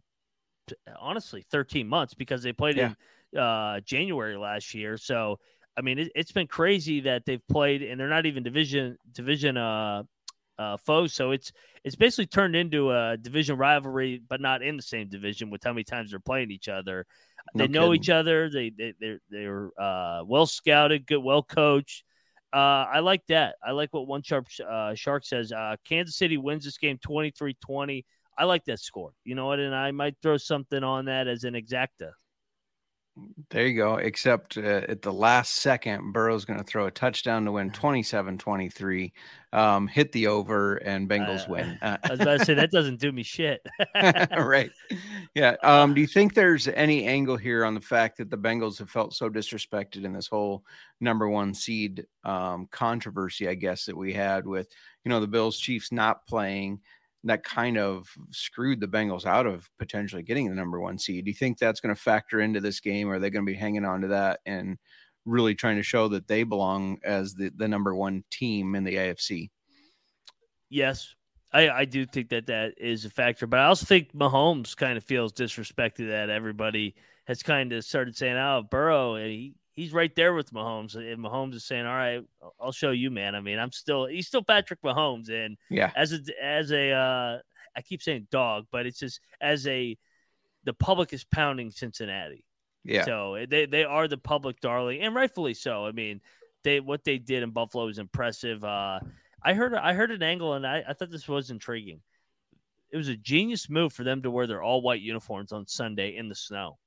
t- 0.67 0.75
honestly 0.99 1.43
13 1.51 1.87
months 1.87 2.13
because 2.13 2.43
they 2.43 2.53
played 2.53 2.77
in 2.77 3.39
uh, 3.39 3.79
January 3.81 4.37
last 4.37 4.73
year. 4.73 4.97
So 4.97 5.39
I 5.77 5.81
mean, 5.81 5.99
it, 5.99 6.11
it's 6.15 6.31
been 6.31 6.47
crazy 6.47 7.01
that 7.01 7.25
they've 7.25 7.45
played, 7.49 7.83
and 7.83 7.99
they're 7.99 8.09
not 8.09 8.25
even 8.25 8.43
division 8.43 8.97
division 9.11 9.57
uh, 9.57 10.03
uh, 10.57 10.77
foes. 10.77 11.13
So 11.13 11.31
it's 11.31 11.51
it's 11.83 11.95
basically 11.95 12.27
turned 12.27 12.55
into 12.55 12.91
a 12.91 13.17
division 13.17 13.57
rivalry, 13.57 14.21
but 14.27 14.41
not 14.41 14.61
in 14.61 14.75
the 14.75 14.83
same 14.83 15.07
division 15.09 15.49
with 15.49 15.63
how 15.63 15.73
many 15.73 15.83
times 15.83 16.11
they're 16.11 16.19
playing 16.19 16.51
each 16.51 16.67
other. 16.67 17.05
No 17.53 17.65
they 17.65 17.67
know 17.67 17.87
kidding. 17.87 18.01
each 18.01 18.09
other. 18.09 18.49
They 18.49 18.69
they 18.69 18.93
they're, 18.99 19.19
they're 19.29 19.81
uh, 19.81 20.23
well 20.25 20.45
scouted, 20.45 21.05
good, 21.05 21.23
well 21.23 21.43
coached. 21.43 22.03
Uh, 22.53 22.85
I 22.91 22.99
like 22.99 23.25
that. 23.27 23.55
I 23.65 23.71
like 23.71 23.93
what 23.93 24.07
one 24.07 24.21
sharp 24.23 24.47
uh, 24.67 24.95
shark 24.95 25.25
says. 25.25 25.51
Uh, 25.51 25.75
Kansas 25.85 26.17
City 26.17 26.37
wins 26.37 26.63
this 26.63 26.77
game 26.77 26.97
23-20. 27.05 28.05
I 28.37 28.45
like 28.45 28.63
that 28.65 28.79
score. 28.79 29.11
You 29.25 29.35
know 29.35 29.47
what? 29.47 29.59
And 29.59 29.75
I 29.75 29.91
might 29.91 30.15
throw 30.21 30.37
something 30.37 30.83
on 30.83 31.05
that 31.05 31.27
as 31.27 31.43
an 31.43 31.55
exacta. 31.55 32.11
There 33.49 33.65
you 33.65 33.75
go. 33.75 33.95
Except 33.95 34.57
uh, 34.57 34.81
at 34.89 35.01
the 35.01 35.13
last 35.13 35.55
second, 35.55 36.11
Burrow's 36.11 36.45
going 36.45 36.59
to 36.59 36.65
throw 36.65 36.87
a 36.87 36.91
touchdown 36.91 37.45
to 37.45 37.53
win 37.53 37.71
27 37.71 38.37
23, 38.37 39.13
um, 39.53 39.87
hit 39.87 40.11
the 40.11 40.27
over, 40.27 40.75
and 40.77 41.09
Bengals 41.09 41.47
Uh, 41.47 41.51
win. 41.51 41.79
Uh, 41.81 41.97
I 42.03 42.11
was 42.11 42.19
about 42.19 42.39
to 42.39 42.45
say 42.45 42.53
that 42.55 42.71
doesn't 42.71 42.99
do 42.99 43.11
me 43.11 43.23
shit. 43.23 43.65
right. 43.95 44.69
Yeah. 45.33 45.55
Um, 45.63 45.93
do 45.93 46.01
you 46.01 46.07
think 46.07 46.33
there's 46.33 46.67
any 46.67 47.05
angle 47.05 47.37
here 47.37 47.63
on 47.63 47.73
the 47.73 47.81
fact 47.81 48.17
that 48.17 48.29
the 48.29 48.37
Bengals 48.37 48.79
have 48.79 48.89
felt 48.89 49.13
so 49.13 49.29
disrespected 49.29 50.03
in 50.03 50.13
this 50.13 50.27
whole 50.27 50.63
number 50.99 51.29
one 51.29 51.53
seed 51.53 52.05
um, 52.23 52.67
controversy, 52.71 53.47
I 53.47 53.53
guess, 53.53 53.85
that 53.85 53.95
we 53.95 54.13
had 54.13 54.45
with, 54.45 54.67
you 55.05 55.09
know, 55.09 55.19
the 55.19 55.27
Bills 55.27 55.57
Chiefs 55.57 55.91
not 55.91 56.25
playing? 56.27 56.81
That 57.23 57.43
kind 57.43 57.77
of 57.77 58.07
screwed 58.31 58.79
the 58.79 58.87
Bengals 58.87 59.25
out 59.25 59.47
of 59.47 59.69
potentially 59.79 60.23
getting 60.23 60.49
the 60.49 60.55
number 60.55 60.79
one 60.79 60.97
seed. 60.97 61.25
Do 61.25 61.31
you 61.31 61.35
think 61.35 61.57
that's 61.57 61.79
going 61.79 61.93
to 61.93 62.01
factor 62.01 62.39
into 62.39 62.61
this 62.61 62.79
game? 62.79 63.09
Or 63.09 63.15
are 63.15 63.19
they 63.19 63.29
going 63.29 63.45
to 63.45 63.51
be 63.51 63.57
hanging 63.57 63.85
on 63.85 64.01
to 64.01 64.07
that 64.09 64.39
and 64.45 64.77
really 65.25 65.55
trying 65.55 65.75
to 65.77 65.83
show 65.83 66.07
that 66.09 66.27
they 66.27 66.43
belong 66.43 66.99
as 67.03 67.33
the, 67.33 67.51
the 67.55 67.67
number 67.67 67.93
one 67.95 68.23
team 68.31 68.75
in 68.75 68.83
the 68.83 68.95
AFC? 68.95 69.49
Yes, 70.69 71.15
I, 71.51 71.69
I 71.69 71.85
do 71.85 72.05
think 72.05 72.29
that 72.29 72.47
that 72.47 72.73
is 72.77 73.05
a 73.05 73.09
factor, 73.09 73.47
but 73.47 73.59
I 73.59 73.65
also 73.65 73.85
think 73.85 74.13
Mahomes 74.13 74.75
kind 74.75 74.97
of 74.97 75.03
feels 75.03 75.33
disrespected 75.33 76.09
that 76.09 76.29
everybody 76.29 76.95
has 77.25 77.43
kind 77.43 77.73
of 77.73 77.83
started 77.83 78.15
saying, 78.15 78.37
"Oh, 78.37 78.63
Burrow, 78.69 79.15
and 79.15 79.31
he, 79.31 79.55
he's 79.77 79.93
right 79.93 80.13
there 80.15 80.33
with 80.33 80.51
Mahomes," 80.51 80.95
and 80.95 81.23
Mahomes 81.23 81.53
is 81.53 81.63
saying, 81.63 81.85
"All 81.85 81.95
right, 81.95 82.21
I'll 82.59 82.73
show 82.73 82.91
you, 82.91 83.09
man. 83.09 83.33
I 83.35 83.39
mean, 83.39 83.59
I'm 83.59 83.71
still 83.71 84.05
he's 84.05 84.27
still 84.27 84.43
Patrick 84.43 84.81
Mahomes, 84.81 85.29
and 85.29 85.57
Yeah. 85.69 85.91
as 85.95 86.11
a 86.11 86.19
as 86.43 86.71
a 86.73 86.91
uh, 86.91 87.39
I 87.75 87.81
keep 87.81 88.01
saying 88.01 88.27
dog, 88.29 88.65
but 88.71 88.85
it's 88.85 88.99
just 88.99 89.21
as 89.39 89.65
a 89.67 89.97
the 90.65 90.73
public 90.73 91.13
is 91.13 91.23
pounding 91.23 91.71
Cincinnati. 91.71 92.43
Yeah. 92.83 93.05
So 93.05 93.45
they 93.49 93.65
they 93.65 93.85
are 93.85 94.09
the 94.09 94.17
public 94.17 94.59
darling, 94.59 95.01
and 95.01 95.15
rightfully 95.15 95.53
so. 95.53 95.85
I 95.85 95.91
mean, 95.93 96.19
they 96.63 96.81
what 96.81 97.05
they 97.05 97.19
did 97.19 97.43
in 97.43 97.51
Buffalo 97.51 97.87
is 97.87 97.99
impressive. 97.99 98.63
Uh, 98.63 98.99
I 99.43 99.53
heard 99.53 99.73
I 99.75 99.93
heard 99.93 100.11
an 100.11 100.23
angle, 100.23 100.53
and 100.55 100.65
I, 100.67 100.83
I 100.89 100.93
thought 100.93 101.11
this 101.11 101.27
was 101.27 101.51
intriguing. 101.51 102.01
It 102.89 102.97
was 102.97 103.09
a 103.09 103.17
genius 103.17 103.69
move 103.69 103.91
for 103.93 104.03
them 104.03 104.21
to 104.23 104.31
wear 104.31 104.47
their 104.47 104.63
all 104.63 104.81
white 104.81 105.01
uniforms 105.01 105.51
on 105.51 105.67
Sunday 105.67 106.15
in 106.15 106.29
the 106.29 106.35
snow. 106.35 106.77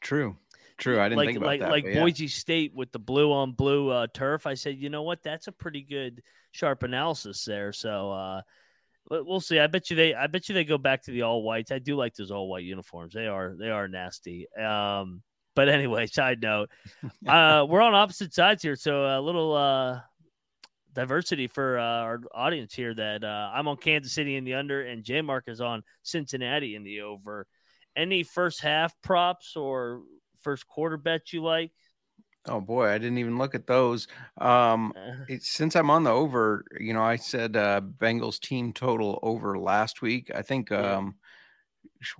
True. 0.00 0.36
True. 0.78 1.00
I 1.00 1.08
didn't 1.08 1.18
like 1.18 1.28
think 1.28 1.38
about 1.38 1.46
like 1.46 1.60
that. 1.60 1.70
like 1.70 1.84
yeah. 1.86 2.00
Boise 2.00 2.28
State 2.28 2.74
with 2.74 2.92
the 2.92 2.98
blue 2.98 3.32
on 3.32 3.52
blue 3.52 3.88
uh, 3.88 4.06
turf. 4.12 4.46
I 4.46 4.54
said, 4.54 4.76
you 4.76 4.90
know 4.90 5.02
what? 5.02 5.22
That's 5.22 5.46
a 5.46 5.52
pretty 5.52 5.82
good 5.82 6.22
sharp 6.52 6.82
analysis 6.82 7.44
there. 7.44 7.72
So 7.72 8.12
uh, 8.12 8.42
we'll 9.10 9.40
see. 9.40 9.58
I 9.58 9.68
bet 9.68 9.88
you 9.90 9.96
they 9.96 10.14
I 10.14 10.26
bet 10.26 10.48
you 10.48 10.54
they 10.54 10.64
go 10.64 10.78
back 10.78 11.02
to 11.04 11.10
the 11.12 11.22
all 11.22 11.42
whites. 11.42 11.72
I 11.72 11.78
do 11.78 11.96
like 11.96 12.14
those 12.14 12.30
all 12.30 12.48
white 12.48 12.64
uniforms. 12.64 13.14
They 13.14 13.26
are 13.26 13.54
they 13.58 13.70
are 13.70 13.88
nasty. 13.88 14.46
Um, 14.52 15.22
but 15.54 15.70
anyway, 15.70 16.06
side 16.06 16.42
note, 16.42 16.70
uh, 17.26 17.64
we're 17.68 17.80
on 17.80 17.94
opposite 17.94 18.34
sides 18.34 18.62
here, 18.62 18.76
so 18.76 19.18
a 19.18 19.20
little 19.20 19.54
uh, 19.54 20.00
diversity 20.92 21.46
for 21.46 21.78
uh, 21.78 21.82
our 21.82 22.20
audience 22.34 22.74
here. 22.74 22.94
That 22.94 23.24
uh, 23.24 23.50
I'm 23.54 23.66
on 23.66 23.78
Kansas 23.78 24.12
City 24.12 24.36
in 24.36 24.44
the 24.44 24.54
under, 24.54 24.82
and 24.82 25.02
J 25.02 25.22
Mark 25.22 25.44
is 25.48 25.62
on 25.62 25.82
Cincinnati 26.02 26.74
in 26.74 26.84
the 26.84 27.00
over. 27.00 27.46
Any 27.96 28.24
first 28.24 28.60
half 28.60 28.92
props 29.02 29.56
or 29.56 30.02
first 30.42 30.66
quarter 30.66 30.96
bets 30.96 31.32
you 31.32 31.42
like? 31.42 31.72
Oh 32.48 32.60
boy, 32.60 32.88
I 32.88 32.98
didn't 32.98 33.18
even 33.18 33.38
look 33.38 33.54
at 33.54 33.66
those. 33.66 34.06
Um, 34.38 34.92
Uh, 34.96 35.24
it, 35.28 35.42
since 35.42 35.74
I'm 35.74 35.90
on 35.90 36.04
the 36.04 36.10
over, 36.10 36.64
you 36.78 36.92
know, 36.92 37.02
I 37.02 37.16
said 37.16 37.56
uh, 37.56 37.80
Bengals 37.80 38.38
team 38.38 38.72
total 38.72 39.18
over 39.22 39.58
last 39.58 40.00
week. 40.00 40.30
I 40.34 40.42
think 40.42 40.70
um, 40.70 41.16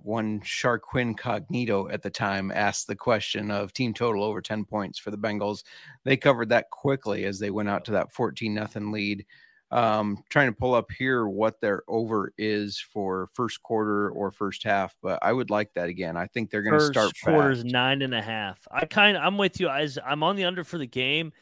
one 0.01 0.41
Shark 0.41 0.83
Cognito 0.83 1.91
at 1.91 2.01
the 2.01 2.09
time 2.09 2.51
asked 2.51 2.87
the 2.87 2.95
question 2.95 3.51
of 3.51 3.73
team 3.73 3.93
total 3.93 4.23
over 4.23 4.41
10 4.41 4.65
points 4.65 4.99
for 4.99 5.11
the 5.11 5.17
Bengals. 5.17 5.63
They 6.03 6.17
covered 6.17 6.49
that 6.49 6.69
quickly 6.71 7.25
as 7.25 7.39
they 7.39 7.51
went 7.51 7.69
out 7.69 7.85
to 7.85 7.91
that 7.91 8.11
14 8.11 8.53
nothing 8.53 8.91
lead. 8.91 9.25
Um, 9.69 10.23
trying 10.29 10.47
to 10.47 10.53
pull 10.55 10.73
up 10.73 10.89
here 10.91 11.27
what 11.27 11.59
their 11.59 11.83
over 11.89 12.33
is 12.37 12.79
for 12.79 13.27
first 13.33 13.61
quarter 13.61 14.09
or 14.11 14.31
first 14.31 14.63
half, 14.63 14.95
but 15.01 15.19
I 15.21 15.33
would 15.33 15.49
like 15.49 15.73
that 15.73 15.89
again. 15.89 16.15
I 16.15 16.27
think 16.27 16.49
they're 16.49 16.61
going 16.61 16.73
to 16.73 16.79
first 16.79 16.93
start 16.93 17.13
quarter's 17.21 17.63
fast. 17.63 17.73
nine 17.73 18.01
and 18.01 18.15
a 18.15 18.21
half. 18.21 18.59
I 18.71 18.85
kind 18.85 19.17
of 19.17 19.23
I'm 19.23 19.37
with 19.37 19.59
you. 19.59 19.67
As 19.67 19.99
I'm 20.05 20.23
on 20.23 20.37
the 20.37 20.45
under 20.45 20.63
for 20.63 20.77
the 20.77 20.87
game, 20.87 21.33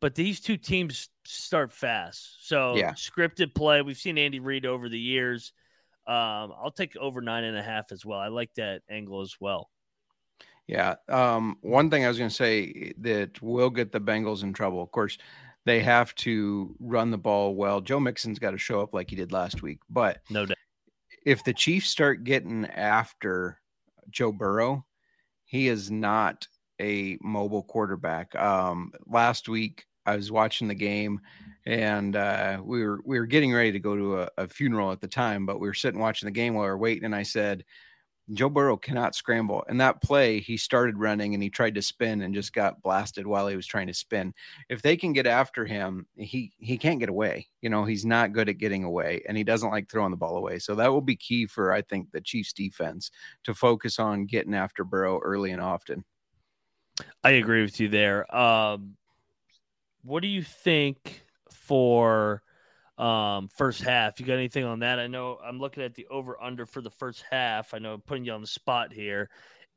but 0.00 0.16
these 0.16 0.40
two 0.40 0.56
teams 0.56 1.08
start 1.24 1.72
fast. 1.72 2.48
So 2.48 2.74
Yeah. 2.74 2.94
scripted 2.94 3.54
play. 3.54 3.80
We've 3.82 3.96
seen 3.96 4.18
Andy 4.18 4.40
Reid 4.40 4.66
over 4.66 4.88
the 4.88 4.98
years. 4.98 5.52
Um, 6.04 6.52
I'll 6.60 6.72
take 6.74 6.96
over 6.96 7.20
nine 7.20 7.44
and 7.44 7.56
a 7.56 7.62
half 7.62 7.92
as 7.92 8.04
well. 8.04 8.18
I 8.18 8.26
like 8.28 8.52
that 8.54 8.82
angle 8.90 9.20
as 9.20 9.36
well. 9.38 9.70
Yeah. 10.66 10.96
Um, 11.08 11.58
one 11.60 11.90
thing 11.90 12.04
I 12.04 12.08
was 12.08 12.18
going 12.18 12.30
to 12.30 12.34
say 12.34 12.92
that 12.98 13.40
will 13.40 13.70
get 13.70 13.92
the 13.92 14.00
Bengals 14.00 14.42
in 14.42 14.52
trouble. 14.52 14.82
Of 14.82 14.90
course, 14.90 15.16
they 15.68 15.80
have 15.80 16.14
to 16.16 16.74
run 16.80 17.10
the 17.10 17.18
ball 17.18 17.54
well. 17.54 17.80
Joe 17.80 18.00
Mixon's 18.00 18.38
got 18.38 18.52
to 18.52 18.58
show 18.58 18.80
up 18.80 18.94
like 18.94 19.10
he 19.10 19.16
did 19.16 19.32
last 19.32 19.62
week. 19.62 19.80
But 19.90 20.18
No 20.30 20.46
doubt. 20.46 20.56
if 21.26 21.44
the 21.44 21.52
Chiefs 21.52 21.88
start 21.88 22.24
getting 22.24 22.64
after 22.66 23.60
Joe 24.10 24.32
Burrow, 24.32 24.84
he 25.44 25.68
is 25.68 25.90
not 25.90 26.46
a 26.80 27.18
mobile 27.20 27.62
quarterback. 27.62 28.34
Um, 28.34 28.92
last 29.06 29.48
week, 29.48 29.84
I 30.06 30.16
was 30.16 30.32
watching 30.32 30.68
the 30.68 30.74
game, 30.74 31.20
and 31.66 32.16
uh, 32.16 32.60
we 32.64 32.82
were 32.82 33.00
we 33.04 33.18
were 33.18 33.26
getting 33.26 33.52
ready 33.52 33.72
to 33.72 33.78
go 33.78 33.94
to 33.94 34.20
a, 34.20 34.30
a 34.38 34.48
funeral 34.48 34.90
at 34.90 35.00
the 35.02 35.08
time, 35.08 35.44
but 35.44 35.60
we 35.60 35.68
were 35.68 35.74
sitting 35.74 36.00
watching 36.00 36.26
the 36.26 36.32
game 36.32 36.54
while 36.54 36.64
we 36.64 36.70
were 36.70 36.78
waiting, 36.78 37.04
and 37.04 37.14
I 37.14 37.24
said, 37.24 37.64
Joe 38.32 38.48
Burrow 38.50 38.76
cannot 38.76 39.14
scramble. 39.14 39.64
And 39.68 39.80
that 39.80 40.02
play, 40.02 40.40
he 40.40 40.56
started 40.56 40.98
running 40.98 41.34
and 41.34 41.42
he 41.42 41.48
tried 41.48 41.74
to 41.76 41.82
spin 41.82 42.22
and 42.22 42.34
just 42.34 42.52
got 42.52 42.82
blasted 42.82 43.26
while 43.26 43.48
he 43.48 43.56
was 43.56 43.66
trying 43.66 43.86
to 43.86 43.94
spin. 43.94 44.34
If 44.68 44.82
they 44.82 44.96
can 44.96 45.12
get 45.12 45.26
after 45.26 45.64
him, 45.64 46.06
he 46.14 46.52
he 46.58 46.76
can't 46.76 47.00
get 47.00 47.08
away. 47.08 47.48
You 47.62 47.70
know, 47.70 47.84
he's 47.84 48.04
not 48.04 48.32
good 48.32 48.48
at 48.48 48.58
getting 48.58 48.84
away 48.84 49.22
and 49.26 49.36
he 49.36 49.44
doesn't 49.44 49.70
like 49.70 49.88
throwing 49.88 50.10
the 50.10 50.16
ball 50.16 50.36
away. 50.36 50.58
So 50.58 50.74
that 50.74 50.92
will 50.92 51.00
be 51.00 51.16
key 51.16 51.46
for 51.46 51.72
I 51.72 51.82
think 51.82 52.10
the 52.10 52.20
Chiefs 52.20 52.52
defense 52.52 53.10
to 53.44 53.54
focus 53.54 53.98
on 53.98 54.26
getting 54.26 54.54
after 54.54 54.84
Burrow 54.84 55.20
early 55.20 55.50
and 55.50 55.62
often. 55.62 56.04
I 57.24 57.30
agree 57.30 57.62
with 57.62 57.80
you 57.80 57.88
there. 57.88 58.34
Um, 58.34 58.96
what 60.02 60.20
do 60.20 60.28
you 60.28 60.42
think 60.42 61.22
for 61.50 62.42
um, 62.98 63.48
first 63.56 63.82
half. 63.82 64.18
You 64.18 64.26
got 64.26 64.34
anything 64.34 64.64
on 64.64 64.80
that? 64.80 64.98
I 64.98 65.06
know 65.06 65.38
I'm 65.44 65.58
looking 65.58 65.82
at 65.82 65.94
the 65.94 66.06
over 66.08 66.40
under 66.42 66.66
for 66.66 66.80
the 66.80 66.90
first 66.90 67.24
half. 67.30 67.72
I 67.74 67.78
know 67.78 67.94
I'm 67.94 68.00
putting 68.00 68.24
you 68.24 68.32
on 68.32 68.40
the 68.40 68.46
spot 68.46 68.92
here. 68.92 69.30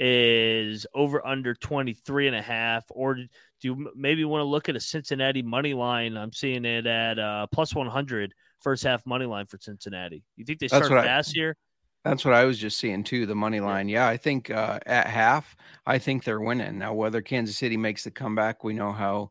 Is 0.03 0.87
over 0.95 1.25
under 1.25 1.53
23 1.53 2.25
and 2.25 2.35
a 2.35 2.41
half, 2.41 2.85
or 2.89 3.13
do 3.13 3.27
you 3.61 3.91
maybe 3.95 4.25
want 4.25 4.41
to 4.41 4.45
look 4.45 4.67
at 4.67 4.75
a 4.75 4.79
Cincinnati 4.79 5.43
money 5.43 5.75
line? 5.75 6.17
I'm 6.17 6.33
seeing 6.33 6.65
it 6.65 6.87
at 6.87 7.19
uh, 7.19 7.45
plus 7.51 7.75
100 7.75 8.33
first 8.61 8.83
half 8.83 9.05
money 9.05 9.25
line 9.25 9.45
for 9.45 9.59
Cincinnati. 9.59 10.23
You 10.37 10.45
think 10.45 10.57
they 10.57 10.69
start 10.69 10.87
fast 10.87 11.29
I, 11.29 11.33
here? 11.33 11.57
That's 12.03 12.25
what 12.25 12.33
I 12.33 12.45
was 12.45 12.57
just 12.57 12.79
seeing 12.79 13.03
too. 13.03 13.27
The 13.27 13.35
money 13.35 13.59
line, 13.59 13.89
yeah. 13.89 14.07
I 14.07 14.17
think 14.17 14.49
uh, 14.49 14.79
at 14.87 15.05
half, 15.05 15.55
I 15.85 15.99
think 15.99 16.23
they're 16.23 16.41
winning. 16.41 16.79
Now, 16.79 16.95
whether 16.95 17.21
Kansas 17.21 17.57
City 17.57 17.77
makes 17.77 18.03
the 18.03 18.09
comeback, 18.09 18.63
we 18.63 18.73
know 18.73 18.91
how 18.91 19.29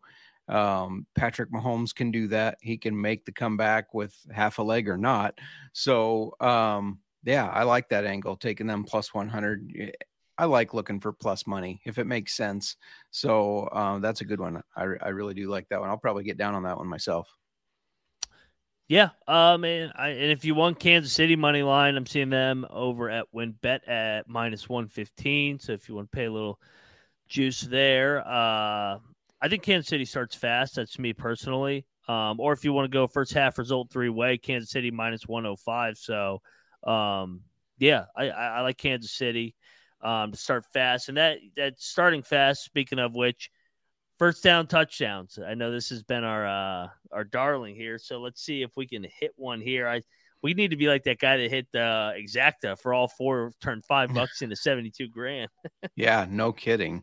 um, 0.49 1.07
Patrick 1.15 1.53
Mahomes 1.53 1.95
can 1.95 2.11
do 2.11 2.29
that. 2.29 2.59
He 2.61 2.77
can 2.77 3.01
make 3.01 3.25
the 3.25 3.33
comeback 3.33 3.95
with 3.95 4.15
half 4.33 4.59
a 4.59 4.63
leg 4.63 4.89
or 4.89 4.99
not. 4.99 5.39
So, 5.73 6.35
um, 6.41 6.99
yeah, 7.25 7.47
I 7.47 7.65
like 7.65 7.89
that 7.91 8.05
angle, 8.05 8.37
taking 8.37 8.67
them 8.67 8.85
plus 8.85 9.15
100. 9.15 9.95
I 10.39 10.47
like 10.47 10.73
looking 10.73 11.01
for 11.01 11.13
plus 11.13 11.47
money 11.47 11.83
if 11.85 11.99
it 11.99 12.07
makes 12.07 12.35
sense. 12.35 12.77
So 13.11 13.69
uh, 13.73 13.99
that's 13.99 14.23
a 14.23 14.25
good 14.25 14.41
one. 14.41 14.63
I, 14.75 14.83
I 15.03 15.09
really 15.11 15.35
do 15.35 15.49
like 15.51 15.69
that 15.69 15.81
one. 15.81 15.91
I'll 15.91 15.99
probably 15.99 16.25
get 16.25 16.39
down 16.39 16.55
on 16.55 16.63
that 16.63 16.79
one 16.79 16.89
myself. 16.89 17.29
Yeah, 18.89 19.11
um, 19.29 19.63
and, 19.63 19.93
I, 19.95 20.09
and 20.09 20.33
if 20.33 20.45
you 20.45 20.57
want 20.57 20.81
Kansas 20.81 21.13
City 21.13 21.37
money 21.37 21.63
line, 21.63 21.95
I'm 21.95 22.07
seeing 22.07 22.29
them 22.29 22.67
over 22.71 23.09
at 23.09 23.27
WynnBET 23.33 23.89
at 23.89 24.29
minus 24.29 24.69
one 24.69 24.89
fifteen. 24.89 25.61
So 25.61 25.73
if 25.73 25.89
you 25.89 25.95
want 25.95 26.11
to 26.11 26.17
pay 26.17 26.25
a 26.25 26.33
little 26.33 26.59
juice 27.29 27.61
there, 27.61 28.27
uh, 28.27 28.99
I 29.43 29.49
think 29.49 29.63
Kansas 29.63 29.89
City 29.89 30.05
starts 30.05 30.37
fast. 30.37 30.77
That's 30.77 30.99
me 30.99 31.13
personally. 31.13 31.87
Um, 32.09 32.41
or 32.41 32.53
if 32.53 32.65
you 32.65 32.73
want 32.73 32.91
to 32.91 32.95
go 32.95 33.07
first 33.07 33.33
half 33.33 33.59
result 33.59 33.91
three 33.91 34.09
way, 34.09 34.37
Kansas 34.37 34.71
City 34.71 34.91
minus 34.91 35.27
105. 35.27 35.97
So, 35.97 36.43
um, 36.85 37.43
yeah, 37.79 38.07
I, 38.17 38.31
I, 38.31 38.61
like 38.63 38.79
Kansas 38.79 39.13
City 39.13 39.55
um, 40.03 40.33
to 40.33 40.37
start 40.37 40.65
fast. 40.73 41.09
And 41.09 41.19
that, 41.19 41.39
that 41.57 41.81
starting 41.81 42.23
fast, 42.23 42.65
speaking 42.65 42.99
of 42.99 43.15
which, 43.15 43.51
first 44.21 44.43
down 44.45 44.67
touchdowns. 44.67 45.39
I 45.45 45.55
know 45.55 45.73
this 45.73 45.89
has 45.89 46.03
been 46.03 46.25
our 46.25 46.47
uh, 46.47 46.89
our 47.11 47.25
darling 47.25 47.75
here. 47.75 47.99
So 47.99 48.21
let's 48.21 48.43
see 48.43 48.63
if 48.63 48.71
we 48.77 48.87
can 48.87 49.03
hit 49.03 49.33
one 49.37 49.61
here. 49.61 49.89
I 49.89 50.03
we 50.43 50.55
need 50.55 50.71
to 50.71 50.77
be 50.77 50.87
like 50.87 51.05
that 51.05 51.19
guy 51.19 51.39
that 51.39 51.51
hit 51.51 51.67
the 51.73 52.15
exacta 52.17 52.79
for 52.79 52.95
all 52.95 53.09
four, 53.09 53.53
turned 53.61 53.85
five 53.85 54.13
bucks 54.15 54.43
into 54.43 54.57
72 54.57 55.09
grand. 55.09 55.49
yeah, 55.97 56.27
no 56.29 56.53
kidding. 56.53 57.03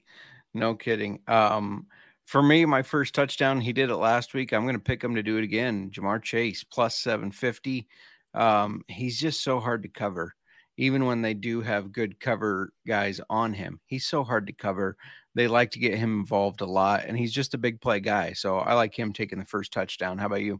No 0.53 0.75
kidding. 0.75 1.19
Um, 1.27 1.87
for 2.27 2.43
me, 2.43 2.65
my 2.65 2.83
first 2.83 3.15
touchdown, 3.15 3.61
he 3.61 3.71
did 3.71 3.89
it 3.89 3.95
last 3.95 4.33
week. 4.33 4.51
I'm 4.51 4.63
going 4.63 4.75
to 4.75 4.83
pick 4.83 5.01
him 5.01 5.15
to 5.15 5.23
do 5.23 5.37
it 5.37 5.45
again. 5.45 5.89
Ja'Marr 5.91 6.21
Chase 6.21 6.61
plus 6.61 6.97
750. 6.97 7.87
Um, 8.33 8.83
he's 8.89 9.17
just 9.17 9.41
so 9.41 9.61
hard 9.61 9.81
to 9.83 9.87
cover, 9.87 10.35
even 10.75 11.05
when 11.05 11.21
they 11.21 11.33
do 11.33 11.61
have 11.61 11.93
good 11.93 12.19
cover 12.19 12.73
guys 12.85 13.21
on 13.29 13.53
him. 13.53 13.79
He's 13.85 14.05
so 14.05 14.25
hard 14.25 14.45
to 14.47 14.53
cover. 14.53 14.97
They 15.35 15.47
like 15.47 15.71
to 15.71 15.79
get 15.79 15.97
him 15.97 16.19
involved 16.19 16.59
a 16.59 16.65
lot, 16.65 17.05
and 17.05 17.17
he's 17.17 17.31
just 17.31 17.53
a 17.53 17.57
big 17.57 17.79
play 17.79 18.01
guy. 18.01 18.33
So 18.33 18.57
I 18.57 18.73
like 18.73 18.93
him 18.93 19.13
taking 19.13 19.39
the 19.39 19.45
first 19.45 19.71
touchdown. 19.71 20.17
How 20.17 20.25
about 20.25 20.41
you? 20.41 20.59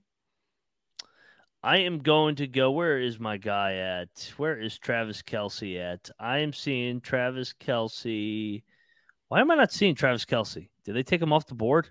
I 1.63 1.79
am 1.79 1.99
going 1.99 2.35
to 2.37 2.47
go. 2.47 2.71
Where 2.71 2.97
is 2.97 3.19
my 3.19 3.35
guy 3.35 3.73
at? 3.73 4.31
Where 4.37 4.57
is 4.57 4.79
Travis 4.79 5.21
Kelce 5.21 5.77
at? 5.81 6.09
I 6.17 6.37
am 6.37 6.53
seeing 6.53 7.01
Travis 7.01 7.53
Kelce. 7.59 8.63
Why 9.27 9.41
am 9.41 9.51
I 9.51 9.55
not 9.55 9.73
seeing 9.73 9.95
Travis 9.95 10.23
Kelce? 10.23 10.69
Did 10.87 10.95
they 10.95 11.03
take 11.03 11.21
him 11.21 11.33
off 11.33 11.45
the 11.45 11.53
board? 11.53 11.89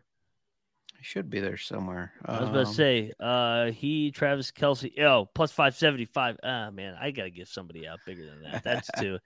He 0.97 1.05
should 1.05 1.29
be 1.29 1.39
there 1.39 1.59
somewhere. 1.59 2.15
I 2.25 2.41
was 2.41 2.49
about 2.49 2.53
to 2.55 2.61
um, 2.61 2.75
say, 2.75 3.13
uh, 3.21 3.67
he 3.67 4.11
Travis 4.11 4.51
Kelce, 4.51 4.99
oh, 5.03 5.29
plus 5.35 5.53
five 5.53 5.77
seventy 5.77 6.07
five. 6.07 6.39
Ah, 6.43 6.71
man, 6.71 6.97
I 6.99 7.11
gotta 7.11 7.29
give 7.29 7.47
somebody 7.47 7.87
out 7.87 7.99
bigger 8.07 8.25
than 8.25 8.41
that. 8.45 8.65
That's 8.65 8.89
two. 8.99 9.19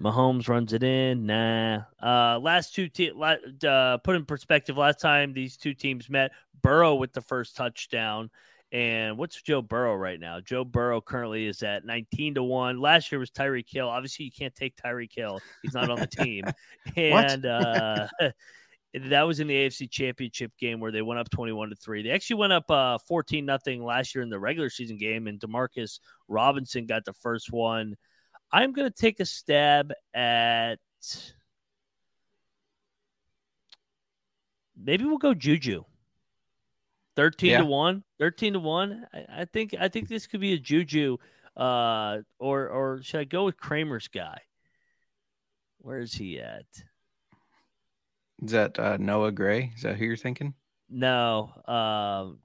Mahomes 0.00 0.48
runs 0.48 0.72
it 0.72 0.84
in. 0.84 1.26
Nah. 1.26 1.80
Uh, 2.00 2.38
last 2.38 2.72
two 2.72 2.88
teams. 2.88 3.20
Uh, 3.20 3.98
put 4.04 4.14
in 4.14 4.24
perspective. 4.26 4.76
Last 4.76 5.00
time 5.00 5.32
these 5.32 5.56
two 5.56 5.74
teams 5.74 6.08
met, 6.08 6.30
Burrow 6.62 6.94
with 6.94 7.12
the 7.12 7.20
first 7.20 7.56
touchdown. 7.56 8.30
And 8.72 9.18
what's 9.18 9.40
Joe 9.42 9.60
Burrow 9.60 9.94
right 9.94 10.18
now? 10.18 10.40
Joe 10.40 10.64
Burrow 10.64 11.02
currently 11.02 11.46
is 11.46 11.62
at 11.62 11.84
19 11.84 12.36
to 12.36 12.42
1. 12.42 12.80
Last 12.80 13.12
year 13.12 13.18
was 13.18 13.30
Tyreek 13.30 13.66
Hill. 13.68 13.86
Obviously, 13.86 14.24
you 14.24 14.30
can't 14.30 14.54
take 14.54 14.74
Tyreek 14.76 15.14
Hill. 15.14 15.40
He's 15.62 15.74
not 15.74 15.90
on 15.90 16.00
the 16.00 16.06
team. 16.06 16.44
and 16.96 17.44
uh, 17.44 18.08
that 18.94 19.22
was 19.22 19.40
in 19.40 19.46
the 19.46 19.54
AFC 19.54 19.90
Championship 19.90 20.52
game 20.58 20.80
where 20.80 20.90
they 20.90 21.02
went 21.02 21.20
up 21.20 21.28
21 21.28 21.68
to 21.68 21.76
3. 21.76 22.02
They 22.02 22.10
actually 22.10 22.36
went 22.36 22.54
up 22.54 22.70
uh, 22.70 22.96
14 23.06 23.44
nothing 23.44 23.84
last 23.84 24.14
year 24.14 24.22
in 24.22 24.30
the 24.30 24.40
regular 24.40 24.70
season 24.70 24.96
game 24.96 25.26
and 25.26 25.38
DeMarcus 25.38 26.00
Robinson 26.28 26.86
got 26.86 27.04
the 27.04 27.12
first 27.12 27.52
one. 27.52 27.94
I'm 28.50 28.72
going 28.72 28.90
to 28.90 28.94
take 28.94 29.20
a 29.20 29.26
stab 29.26 29.92
at 30.14 30.76
maybe 34.76 35.04
we'll 35.04 35.18
go 35.18 35.34
Juju. 35.34 35.84
13 37.16 37.50
yeah. 37.50 37.58
to 37.58 37.64
1 37.64 38.02
13 38.18 38.54
to 38.54 38.58
1 38.58 39.06
I, 39.12 39.24
I, 39.40 39.44
think 39.44 39.74
i 39.78 39.88
think 39.88 40.08
this 40.08 40.26
could 40.26 40.40
be 40.40 40.54
a 40.54 40.58
juju 40.58 41.18
uh 41.56 42.18
or 42.38 42.68
or 42.68 43.02
should 43.02 43.20
i 43.20 43.24
go 43.24 43.44
with 43.44 43.56
kramer's 43.56 44.08
guy? 44.08 44.40
Where 45.78 45.98
is 45.98 46.14
he 46.14 46.38
at? 46.38 46.64
Is 48.40 48.52
that 48.52 48.78
uh, 48.78 48.96
noah 48.98 49.32
gray? 49.32 49.72
Is 49.76 49.82
that 49.82 49.96
who 49.96 50.04
you're 50.04 50.16
thinking? 50.16 50.54
No 50.88 51.50
um 51.66 52.38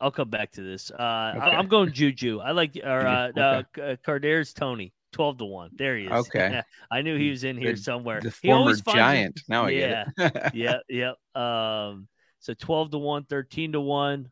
i'll 0.00 0.10
come 0.10 0.28
back 0.28 0.52
to 0.52 0.62
this. 0.62 0.90
Uh 0.90 1.34
okay. 1.36 1.46
I, 1.46 1.58
am 1.58 1.68
going 1.68 1.92
juju. 1.92 2.40
I 2.40 2.50
like 2.52 2.78
or 2.82 3.06
uh, 3.06 3.62
okay. 3.76 3.96
uh 4.04 4.52
Toney 4.54 4.92
12 5.12 5.38
to 5.38 5.44
1 5.44 5.70
there 5.76 5.96
he 5.96 6.04
is. 6.04 6.12
Okay. 6.12 6.62
I 6.90 7.02
knew 7.02 7.16
he 7.16 7.30
was 7.30 7.44
in 7.44 7.56
here 7.56 7.72
the, 7.72 7.78
somewhere. 7.78 8.20
The 8.20 8.30
former 8.30 8.74
giant. 8.74 9.40
Now 9.48 9.64
i 9.64 9.70
yeah. 9.70 10.04
Yeah 10.52 10.78
yeah 10.88 11.12
um 11.34 12.08
so 12.40 12.54
12 12.54 12.90
to 12.92 12.98
1, 12.98 13.24
13 13.24 13.72
to 13.72 13.80
1. 13.80 14.28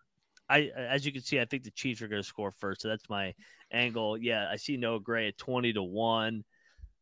I 0.50 0.70
as 0.76 1.04
you 1.04 1.12
can 1.12 1.22
see, 1.22 1.40
I 1.40 1.44
think 1.44 1.62
the 1.62 1.70
Chiefs 1.70 2.02
are 2.02 2.08
going 2.08 2.22
to 2.22 2.26
score 2.26 2.50
first. 2.50 2.80
So 2.80 2.88
that's 2.88 3.08
my 3.08 3.34
angle. 3.70 4.16
Yeah, 4.16 4.48
I 4.50 4.56
see 4.56 4.76
Noah 4.76 5.00
Gray 5.00 5.28
at 5.28 5.38
20 5.38 5.74
to 5.74 5.82
1. 5.82 6.44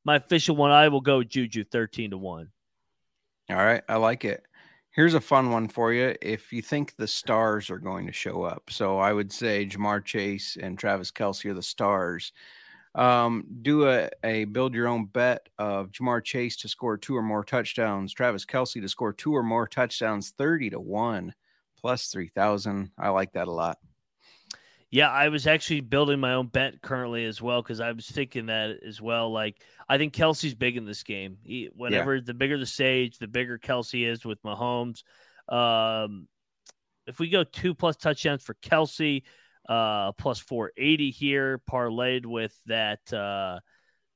My 0.05 0.17
official 0.17 0.57
one, 0.57 0.71
I 0.71 0.89
will 0.89 1.01
go 1.01 1.23
Juju 1.23 1.65
13 1.65 2.11
to 2.11 2.19
1. 2.19 2.49
All 3.51 3.57
right, 3.57 3.83
I 3.89 3.97
like 3.97 4.25
it. 4.25 4.45
Here's 4.91 5.15
a 5.15 5.21
fun 5.21 5.51
one 5.51 5.69
for 5.69 5.93
you. 5.93 6.17
If 6.23 6.53
you 6.53 6.63
think 6.63 6.97
the 6.97 7.07
stars 7.07 7.71
are 7.71 7.79
going 7.79 8.07
to 8.07 8.13
show 8.13 8.43
up, 8.43 8.71
so 8.71 8.99
I 8.99 9.13
would 9.13 9.31
say 9.31 9.67
Ja'Marr 9.67 10.05
Chase 10.05 10.57
and 10.61 10.79
Travis 10.79 11.13
Kelce 11.13 11.45
are 11.51 11.55
the 11.55 11.63
stars. 11.63 12.33
Um, 12.97 13.45
do 13.61 13.87
a, 13.89 14.09
a 14.25 14.45
build 14.45 14.75
your 14.75 14.89
own 14.89 15.05
bet 15.05 15.49
of 15.59 15.93
Ja'Marr 15.93 16.25
Chase 16.25 16.57
to 16.57 16.69
score 16.69 16.97
two 16.97 17.15
or 17.15 17.23
more 17.23 17.45
touchdowns, 17.45 18.15
Travis 18.15 18.47
Kelce 18.47 18.81
to 18.81 18.89
score 18.89 19.13
two 19.13 19.37
or 19.37 19.43
more 19.43 19.69
touchdowns, 19.69 20.31
30 20.31 20.71
to 20.71 20.81
1 20.81 21.35
plus 21.79 22.09
3,000. 22.09 22.91
I 22.99 23.11
like 23.11 23.33
that 23.33 23.49
a 23.49 23.53
lot. 23.53 23.77
Yeah, 24.91 25.11
I 25.11 25.29
was 25.29 25.47
actually 25.47 25.81
building 25.83 26.21
my 26.21 26.33
own 26.33 26.47
bet 26.47 26.81
currently 26.81 27.27
as 27.27 27.43
well 27.43 27.61
because 27.61 27.81
I 27.81 27.93
was 27.93 28.07
thinking 28.07 28.47
that 28.47 28.79
as 28.87 28.99
well. 28.99 29.31
Like, 29.31 29.61
I 29.89 29.99
think 29.99 30.15
Kelce's 30.15 30.55
big 30.55 30.79
in 30.79 30.87
this 30.87 31.03
game. 31.03 31.37
He, 31.43 31.69
whenever 31.75 32.15
yeah. 32.15 32.23
the 32.25 32.35
bigger 32.35 32.57
the 32.57 32.65
stage, 32.65 33.19
the 33.19 33.29
bigger 33.29 33.59
Kelce 33.59 34.07
is 34.11 34.25
with 34.25 34.43
Mahomes. 34.43 35.03
Um, 35.51 36.29
if 37.07 37.19
we 37.19 37.29
go 37.29 37.45
two 37.45 37.75
plus 37.75 37.97
touchdowns 37.97 38.43
for 38.43 38.55
Kelce, 38.55 39.23
uh, 39.69 40.13
plus 40.13 40.39
480 40.39 41.11
here, 41.11 41.61
parlayed 41.71 42.27
with 42.27 42.55
that 42.67 43.13
uh, 43.13 43.61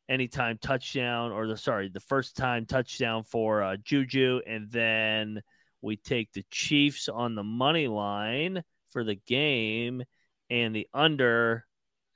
anytime 0.08 0.58
touchdown 0.58 1.32
or 1.32 1.46
the 1.46 1.56
sorry, 1.56 1.88
the 1.88 2.00
first 2.00 2.36
time 2.36 2.66
touchdown 2.66 3.22
for 3.22 3.62
uh, 3.62 3.76
Juju, 3.76 4.40
and 4.46 4.70
then 4.70 5.42
we 5.82 5.96
take 5.96 6.32
the 6.32 6.44
Chiefs 6.50 7.08
on 7.08 7.34
the 7.34 7.44
money 7.44 7.88
line 7.88 8.62
for 8.90 9.04
the 9.04 9.16
game 9.26 10.02
and 10.48 10.74
the 10.74 10.88
under. 10.92 11.64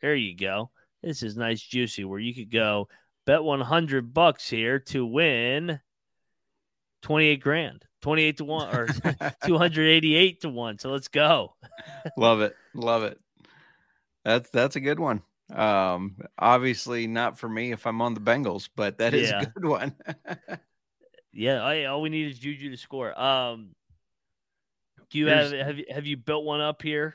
There 0.00 0.14
you 0.14 0.36
go. 0.36 0.70
This 1.02 1.22
is 1.22 1.36
nice, 1.36 1.60
juicy, 1.60 2.04
where 2.04 2.20
you 2.20 2.34
could 2.34 2.50
go 2.50 2.88
bet 3.26 3.42
100 3.42 4.12
bucks 4.12 4.48
here 4.48 4.78
to 4.78 5.06
win 5.06 5.80
28 7.02 7.36
grand. 7.40 7.84
28 8.02 8.36
to 8.38 8.44
1 8.44 8.76
or 8.76 8.86
288 9.46 10.40
to 10.42 10.50
1. 10.50 10.78
So 10.78 10.90
let's 10.90 11.08
go. 11.08 11.54
Love 12.16 12.42
it. 12.42 12.54
Love 12.74 13.02
it. 13.02 13.18
That's 14.24 14.50
that's 14.50 14.76
a 14.76 14.80
good 14.80 14.98
one. 14.98 15.22
Um 15.52 16.16
obviously 16.38 17.06
not 17.06 17.38
for 17.38 17.48
me 17.48 17.72
if 17.72 17.87
I'm 17.87 18.00
on 18.00 18.14
the 18.14 18.20
Bengals, 18.20 18.68
but 18.74 18.98
that 18.98 19.14
is 19.14 19.30
Yeah. 19.30 19.42
a 19.42 19.46
good 19.46 19.64
one. 19.66 19.96
Yeah, 21.32 21.62
I, 21.62 21.84
all 21.84 22.00
we 22.02 22.10
need 22.10 22.30
is 22.30 22.38
Juju 22.38 22.70
to 22.70 22.76
score. 22.76 23.18
Um 23.18 23.74
do 25.10 25.18
you 25.18 25.26
have 25.28 25.52
have 25.52 25.78
you, 25.78 25.84
have 25.90 26.06
you 26.06 26.16
built 26.16 26.44
one 26.44 26.60
up 26.60 26.82
here? 26.82 27.14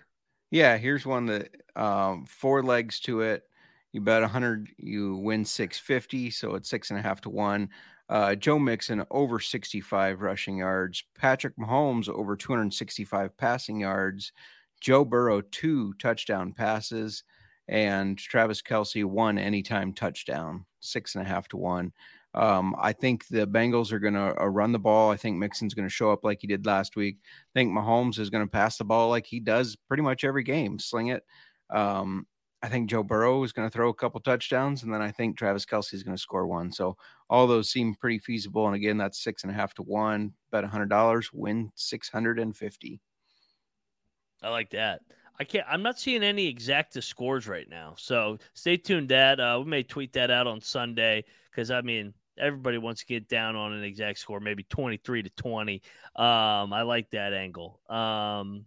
yeah, 0.52 0.78
here's 0.78 1.06
one 1.06 1.26
that 1.28 1.56
um 1.76 2.26
four 2.26 2.64
legs 2.64 3.00
to 3.02 3.22
it. 3.22 3.44
You 3.92 4.02
bet 4.02 4.22
100, 4.22 4.70
you 4.78 5.18
win 5.18 5.46
650, 5.46 6.30
so 6.32 6.56
it's 6.56 6.70
six 6.70 6.92
and 6.92 7.00
a 7.00 7.02
half 7.04 7.22
to 7.22 7.30
one. 7.30 7.70
Uh, 8.08 8.34
Joe 8.36 8.58
Mixon 8.60 9.04
over 9.12 9.40
65 9.40 10.22
rushing 10.22 10.58
yards. 10.58 11.04
Patrick 11.16 11.56
Mahomes 11.58 12.10
over 12.10 12.36
265 12.36 13.36
passing 13.38 13.80
yards. 13.82 14.32
Joe 14.80 15.06
Burrow 15.06 15.42
two 15.42 15.94
touchdown 15.94 16.54
passes, 16.54 17.24
and 17.68 18.18
Travis 18.18 18.62
Kelce 18.62 19.06
one 19.06 19.38
anytime 19.38 19.94
touchdown, 19.94 20.66
six 20.80 21.16
and 21.16 21.26
a 21.26 21.28
half 21.28 21.48
to 21.50 21.58
one. 21.58 21.94
Um, 22.36 22.76
I 22.80 22.94
think 22.94 23.28
the 23.28 23.48
Bengals 23.48 23.92
are 23.92 24.00
going 24.00 24.14
to 24.14 24.40
uh, 24.40 24.46
run 24.46 24.72
the 24.72 24.80
ball. 24.80 25.10
I 25.10 25.18
think 25.18 25.38
Mixon's 25.38 25.74
going 25.74 25.88
to 25.88 25.94
show 25.94 26.12
up 26.12 26.24
like 26.24 26.42
he 26.42 26.48
did 26.48 26.66
last 26.66 26.96
week. 26.96 27.18
I 27.24 27.60
think 27.60 27.72
Mahomes 27.72 28.20
is 28.20 28.30
going 28.30 28.46
to 28.46 28.52
pass 28.52 28.78
the 28.78 28.86
ball 28.86 29.10
like 29.10 29.26
he 29.26 29.40
does 29.40 29.76
pretty 29.88 30.04
much 30.04 30.24
every 30.24 30.44
game, 30.44 30.78
sling 30.78 31.08
it. 31.08 31.24
Um, 31.72 32.28
I 32.62 32.68
think 32.68 32.90
Joe 32.90 33.04
Burrow 33.04 33.42
is 33.44 33.54
going 33.54 33.68
to 33.70 33.74
throw 33.74 33.90
a 33.90 33.94
couple 33.94 34.20
touchdowns, 34.20 34.84
and 34.84 34.94
then 34.94 35.02
I 35.02 35.12
think 35.12 35.38
Travis 35.38 35.66
Kelce 35.66 35.94
is 35.94 36.04
going 36.04 36.16
to 36.16 36.22
score 36.22 36.46
one. 36.46 36.72
So 36.72 36.98
all 37.30 37.48
those 37.48 37.72
seem 37.72 37.96
pretty 37.96 38.20
feasible. 38.20 38.68
And 38.68 38.76
again, 38.76 38.98
that's 38.98 39.24
six 39.24 39.44
and 39.44 39.52
a 39.52 39.56
half 39.56 39.74
to 39.76 39.84
one. 39.84 40.34
Bet 40.52 40.64
a 40.64 40.68
hundred 40.68 40.90
dollars, 40.90 41.32
win 41.32 41.72
six 41.76 42.10
hundred 42.10 42.38
and 42.38 42.56
fifty. 42.56 43.00
I 44.42 44.50
like 44.50 44.72
that. 44.72 45.02
I 45.40 45.46
can't. 45.46 45.66
I'm 45.70 45.84
not 45.84 46.00
seeing 46.00 46.24
any 46.24 46.48
exact 46.48 47.02
scores 47.02 47.48
right 47.48 47.70
now, 47.70 47.96
so 47.98 48.40
stay 48.54 48.76
tuned. 48.78 49.10
Dad, 49.10 49.40
uh, 49.40 49.62
we 49.64 49.70
may 49.70 49.84
tweet 49.84 50.14
that 50.14 50.32
out 50.32 50.48
on 50.48 50.60
Sunday 50.60 51.24
because 51.50 51.72
I 51.72 51.82
mean 51.82 52.14
everybody 52.38 52.78
wants 52.78 53.02
to 53.02 53.08
get 53.08 53.28
down 53.28 53.56
on 53.56 53.74
an 53.74 53.84
exact 53.84 54.20
score, 54.20 54.40
maybe 54.40 54.64
23 54.64 55.24
to 55.24 55.30
20. 55.30 55.82
Um, 56.16 56.74
I 56.74 56.84
like 56.84 57.10
that 57.12 57.34
angle. 57.34 57.80
Um, 57.90 58.66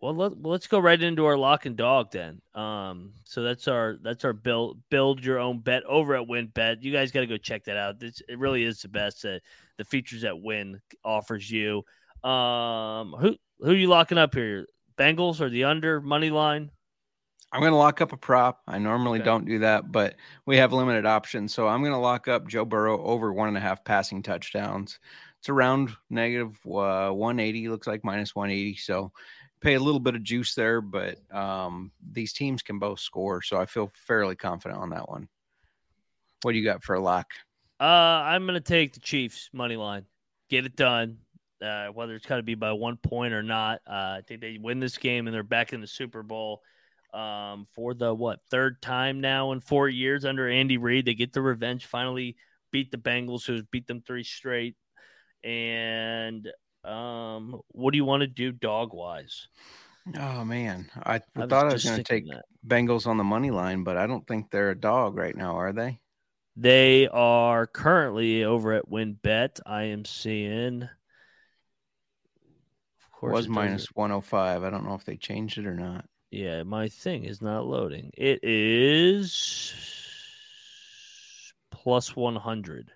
well, 0.00 0.14
let, 0.14 0.42
let's 0.42 0.66
go 0.66 0.80
right 0.80 1.00
into 1.00 1.26
our 1.26 1.36
lock 1.36 1.64
and 1.64 1.76
dog 1.76 2.10
then. 2.10 2.42
Um, 2.54 3.12
so 3.24 3.42
that's 3.42 3.68
our 3.68 3.98
that's 4.02 4.24
our 4.24 4.32
build 4.32 4.80
build 4.90 5.24
your 5.24 5.38
own 5.38 5.60
bet 5.60 5.84
over 5.84 6.16
at 6.16 6.26
WynnBET. 6.26 6.82
You 6.82 6.92
guys 6.92 7.12
got 7.12 7.20
to 7.20 7.26
go 7.28 7.36
check 7.36 7.64
that 7.64 7.76
out. 7.76 8.02
It 8.02 8.20
really 8.36 8.64
is 8.64 8.82
the 8.82 8.88
best. 8.88 9.24
Uh, 9.24 9.38
the 9.78 9.84
features 9.84 10.22
that 10.22 10.40
Wynn 10.40 10.80
offers 11.04 11.48
you. 11.48 11.84
Um, 12.28 13.14
who 13.18 13.36
who 13.62 13.70
are 13.70 13.76
you 13.76 13.88
locking 13.88 14.18
up 14.18 14.34
here? 14.34 14.66
Bengals 14.96 15.40
or 15.40 15.48
the 15.48 15.64
under 15.64 16.00
money 16.00 16.30
line? 16.30 16.70
I'm 17.52 17.60
going 17.60 17.72
to 17.72 17.76
lock 17.76 18.00
up 18.00 18.12
a 18.12 18.16
prop. 18.16 18.62
I 18.66 18.78
normally 18.78 19.18
Okay. 19.18 19.26
don't 19.26 19.44
do 19.44 19.58
that, 19.60 19.92
but 19.92 20.16
we 20.46 20.56
have 20.56 20.72
limited 20.72 21.04
options. 21.04 21.52
So 21.52 21.68
I'm 21.68 21.80
going 21.80 21.92
to 21.92 21.98
lock 21.98 22.26
up 22.26 22.48
Joe 22.48 22.64
Burrow 22.64 23.02
over 23.04 23.32
one 23.32 23.48
and 23.48 23.56
a 23.56 23.60
half 23.60 23.84
passing 23.84 24.22
touchdowns. 24.22 24.98
It's 25.38 25.48
around 25.50 25.90
negative 26.08 26.56
uh, 26.66 27.10
180, 27.10 27.68
looks 27.68 27.86
like 27.86 28.04
minus 28.04 28.34
180. 28.34 28.76
So 28.76 29.12
pay 29.60 29.74
a 29.74 29.80
little 29.80 30.00
bit 30.00 30.14
of 30.14 30.22
juice 30.22 30.54
there, 30.54 30.80
but 30.80 31.18
um, 31.34 31.92
these 32.10 32.32
teams 32.32 32.62
can 32.62 32.78
both 32.78 33.00
score. 33.00 33.42
So 33.42 33.60
I 33.60 33.66
feel 33.66 33.90
fairly 33.94 34.36
confident 34.36 34.80
on 34.80 34.90
that 34.90 35.08
one. 35.08 35.28
What 36.42 36.52
do 36.52 36.58
you 36.58 36.64
got 36.64 36.82
for 36.82 36.94
a 36.94 37.00
lock? 37.00 37.32
Uh, 37.80 37.84
I'm 37.84 38.46
gonna 38.46 38.60
take 38.60 38.94
the 38.94 39.00
Chiefs 39.00 39.50
money 39.52 39.76
line. 39.76 40.06
Get 40.48 40.66
it 40.66 40.76
done. 40.76 41.18
Uh, 41.62 41.88
whether 41.88 42.14
it's 42.14 42.26
got 42.26 42.36
to 42.36 42.42
be 42.42 42.54
by 42.54 42.72
one 42.72 42.96
point 42.96 43.32
or 43.32 43.42
not. 43.42 43.80
Uh, 43.86 44.18
I 44.18 44.22
think 44.26 44.40
they 44.40 44.58
win 44.60 44.80
this 44.80 44.98
game 44.98 45.26
and 45.26 45.34
they're 45.34 45.42
back 45.42 45.72
in 45.72 45.80
the 45.80 45.86
Super 45.86 46.22
Bowl. 46.22 46.62
Um, 47.14 47.66
for 47.74 47.92
the 47.92 48.12
what 48.12 48.40
third 48.50 48.80
time 48.80 49.20
now 49.20 49.52
in 49.52 49.60
four 49.60 49.88
years 49.88 50.24
under 50.24 50.48
Andy 50.48 50.78
Reid, 50.78 51.04
they 51.04 51.14
get 51.14 51.32
the 51.32 51.42
revenge. 51.42 51.86
Finally, 51.86 52.36
beat 52.72 52.90
the 52.90 52.96
Bengals, 52.96 53.44
who's 53.44 53.62
beat 53.70 53.86
them 53.86 54.00
three 54.00 54.24
straight. 54.24 54.76
And 55.44 56.48
um, 56.84 57.60
what 57.68 57.92
do 57.92 57.98
you 57.98 58.04
want 58.04 58.22
to 58.22 58.26
do 58.26 58.50
dog 58.50 58.94
wise? 58.94 59.46
Oh, 60.18 60.44
man. 60.44 60.90
I, 61.04 61.20
I 61.36 61.46
thought 61.46 61.68
I 61.68 61.72
was 61.72 61.84
going 61.84 61.98
to 61.98 62.02
take 62.02 62.26
that. 62.28 62.44
Bengals 62.66 63.06
on 63.06 63.18
the 63.18 63.24
money 63.24 63.50
line, 63.50 63.84
but 63.84 63.96
I 63.96 64.06
don't 64.06 64.26
think 64.26 64.50
they're 64.50 64.70
a 64.70 64.78
dog 64.78 65.16
right 65.16 65.36
now, 65.36 65.56
are 65.56 65.72
they? 65.72 66.00
They 66.56 67.08
are 67.08 67.66
currently 67.66 68.44
over 68.44 68.72
at 68.72 68.90
WynnBET. 68.90 69.60
I 69.64 69.84
am 69.84 70.04
seeing. 70.04 70.88
Of 73.22 73.28
course, 73.28 73.32
was 73.36 73.46
it 73.46 73.50
minus 73.50 73.82
doesn't- 73.82 73.96
105. 73.96 74.64
I 74.64 74.70
don't 74.70 74.84
know 74.84 74.94
if 74.94 75.04
they 75.04 75.16
changed 75.16 75.56
it 75.56 75.66
or 75.66 75.74
not. 75.76 76.04
Yeah, 76.32 76.64
my 76.64 76.88
thing 76.88 77.24
is 77.24 77.40
not 77.40 77.66
loading. 77.66 78.10
It 78.16 78.40
is 78.42 79.72
plus 81.70 82.16
one 82.16 82.34
hundred. 82.36 82.90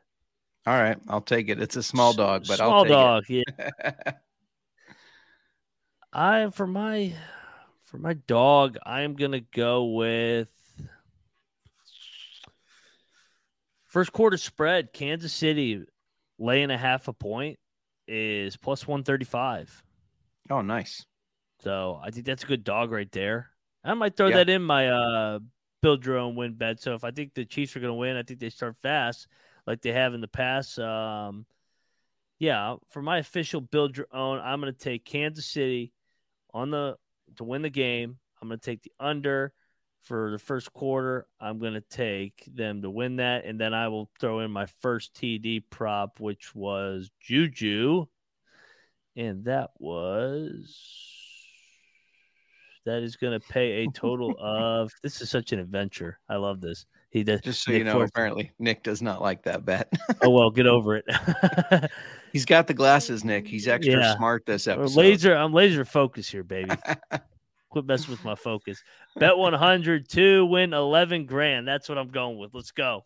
All 0.67 0.75
right, 0.75 0.99
I'll 1.07 1.21
take 1.21 1.49
it. 1.49 1.61
It's 1.61 1.77
a 1.77 1.83
small 1.83 2.13
dog, 2.13 2.47
but 2.49 2.57
small 2.57 2.71
I'll 2.73 2.85
take 2.85 2.93
dog. 2.93 3.25
Yeah. 3.29 3.93
I 6.13 6.51
for 6.51 6.67
my 6.67 7.13
for 7.85 7.99
my 7.99 8.15
dog, 8.15 8.79
I'm 8.85 9.15
gonna 9.15 9.41
go 9.43 9.85
with 9.85 10.51
first 13.85 14.13
quarter 14.13 14.39
spread. 14.39 14.93
Kansas 14.93 15.33
City 15.33 15.85
laying 16.39 16.71
a 16.71 16.79
half 16.79 17.07
a 17.07 17.13
point 17.13 17.59
is 18.09 18.57
plus 18.57 18.89
one 18.89 19.05
thirty 19.05 19.25
five. 19.25 19.83
Oh, 20.51 20.63
nice. 20.63 21.05
So 21.61 22.01
I 22.03 22.11
think 22.11 22.27
that's 22.27 22.45
a 22.45 22.47
good 22.47 22.65
dog 22.65 22.93
right 22.93 23.11
there. 23.13 23.51
I 23.85 23.95
might 23.95 24.17
throw 24.17 24.29
Yeah. 24.29 24.37
that 24.37 24.49
in 24.51 24.63
my 24.63 24.89
uh 24.89 25.39
build 25.83 26.05
your 26.05 26.19
own 26.19 26.35
win 26.35 26.55
bet. 26.55 26.81
So 26.81 26.95
if 26.95 27.05
I 27.05 27.11
think 27.11 27.35
the 27.35 27.45
Chiefs 27.45 27.77
are 27.77 27.81
going 27.81 27.91
to 27.91 27.95
win, 27.95 28.17
I 28.17 28.23
think 28.23 28.41
they 28.41 28.51
start 28.51 28.77
fast 28.83 29.29
like 29.67 29.83
they 29.83 29.93
have 29.93 30.15
in 30.15 30.21
the 30.21 30.29
past. 30.29 30.79
Um, 30.79 31.47
yeah, 32.39 32.77
for 32.91 33.03
my 33.03 33.19
official 33.19 33.61
build 33.61 33.97
your 33.97 34.09
own, 34.13 34.41
I'm 34.41 34.61
going 34.61 34.73
to 34.73 34.79
take 34.79 35.05
Kansas 35.05 35.47
City 35.47 35.93
on 36.53 36.71
the 36.71 36.97
to 37.37 37.45
win 37.45 37.63
the 37.63 37.71
game. 37.71 38.19
I'm 38.41 38.49
going 38.49 38.59
to 38.59 38.65
take 38.65 38.83
the 38.83 38.93
under 39.01 39.53
for 40.03 40.31
the 40.31 40.39
first 40.39 40.73
quarter. 40.73 41.27
I'm 41.41 41.59
going 41.59 41.75
to 41.75 41.81
take 41.81 42.45
them 42.53 42.83
to 42.83 42.91
win 42.91 43.17
that, 43.17 43.45
and 43.45 43.61
then 43.61 43.73
I 43.75 43.89
will 43.89 44.11
throw 44.21 44.41
in 44.41 44.51
my 44.51 44.67
first 44.81 45.15
TD 45.15 45.65
prop, 45.71 46.21
which 46.21 46.55
was 46.55 47.11
Juju, 47.21 48.07
and 49.17 49.45
that 49.45 49.71
was 49.79 50.77
that 52.85 53.03
is 53.03 53.17
going 53.17 53.39
to 53.39 53.47
pay 53.49 53.85
a 53.85 53.91
total 53.91 54.35
of. 54.41 54.93
This 55.03 55.21
is 55.21 55.31
such 55.31 55.53
an 55.53 55.59
adventure. 55.59 56.19
I 56.29 56.37
love 56.37 56.61
this. 56.61 56.87
He 57.11 57.25
does. 57.25 57.41
Just 57.41 57.63
so 57.65 57.73
Nick 57.73 57.79
you 57.79 57.85
know, 57.85 58.01
apparently 58.03 58.53
Nick 58.59 58.83
does 58.83 59.01
not 59.03 59.23
like 59.23 59.43
that 59.45 59.65
bet. 59.65 59.91
oh 60.23 60.31
well, 60.31 60.51
get 60.51 60.67
over 60.67 60.97
it. 60.97 61.05
He's 62.33 62.45
got 62.45 62.67
the 62.67 62.75
glasses, 62.75 63.25
Nick. 63.25 63.47
He's 63.49 63.67
extra 63.69 63.95
Yeah. 63.99 64.15
smart 64.17 64.45
this 64.45 64.67
episode. 64.69 64.99
laser. 64.99 65.35
I'm 65.35 65.53
laser 65.55 65.85
focused 65.85 66.31
here, 66.31 66.45
baby. 66.45 66.71
Quit 67.71 67.87
messing 67.87 68.11
with 68.11 68.25
my 68.25 68.35
focus. 68.35 68.83
Bet 69.17 69.37
100 69.37 70.09
to 70.11 70.45
win 70.47 70.73
11 70.75 71.27
grand. 71.27 71.67
That's 71.67 71.89
what 71.89 71.97
I'm 71.99 72.09
going 72.09 72.39
with. 72.39 72.53
Let's 72.55 72.71
go. 72.71 73.05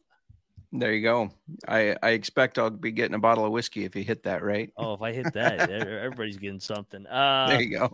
There 0.73 0.93
you 0.93 1.03
go. 1.03 1.31
I 1.67 1.97
I 2.03 2.11
expect 2.11 2.59
I'll 2.59 2.71
be 2.71 2.93
getting 2.93 3.15
a 3.15 3.19
bottle 3.19 3.45
of 3.45 3.51
whiskey 3.51 3.85
if 3.85 3.97
you 3.97 4.05
hit 4.05 4.23
that 4.23 4.43
right. 4.45 4.73
Oh, 4.77 4.95
if 4.95 5.03
I 5.03 5.13
hit 5.13 5.33
that, 5.35 5.69
everybody's 5.71 6.37
getting 6.37 6.61
something. 6.61 7.07
Uh, 7.07 7.49
there 7.49 7.61
you 7.63 7.77
go. 7.79 7.93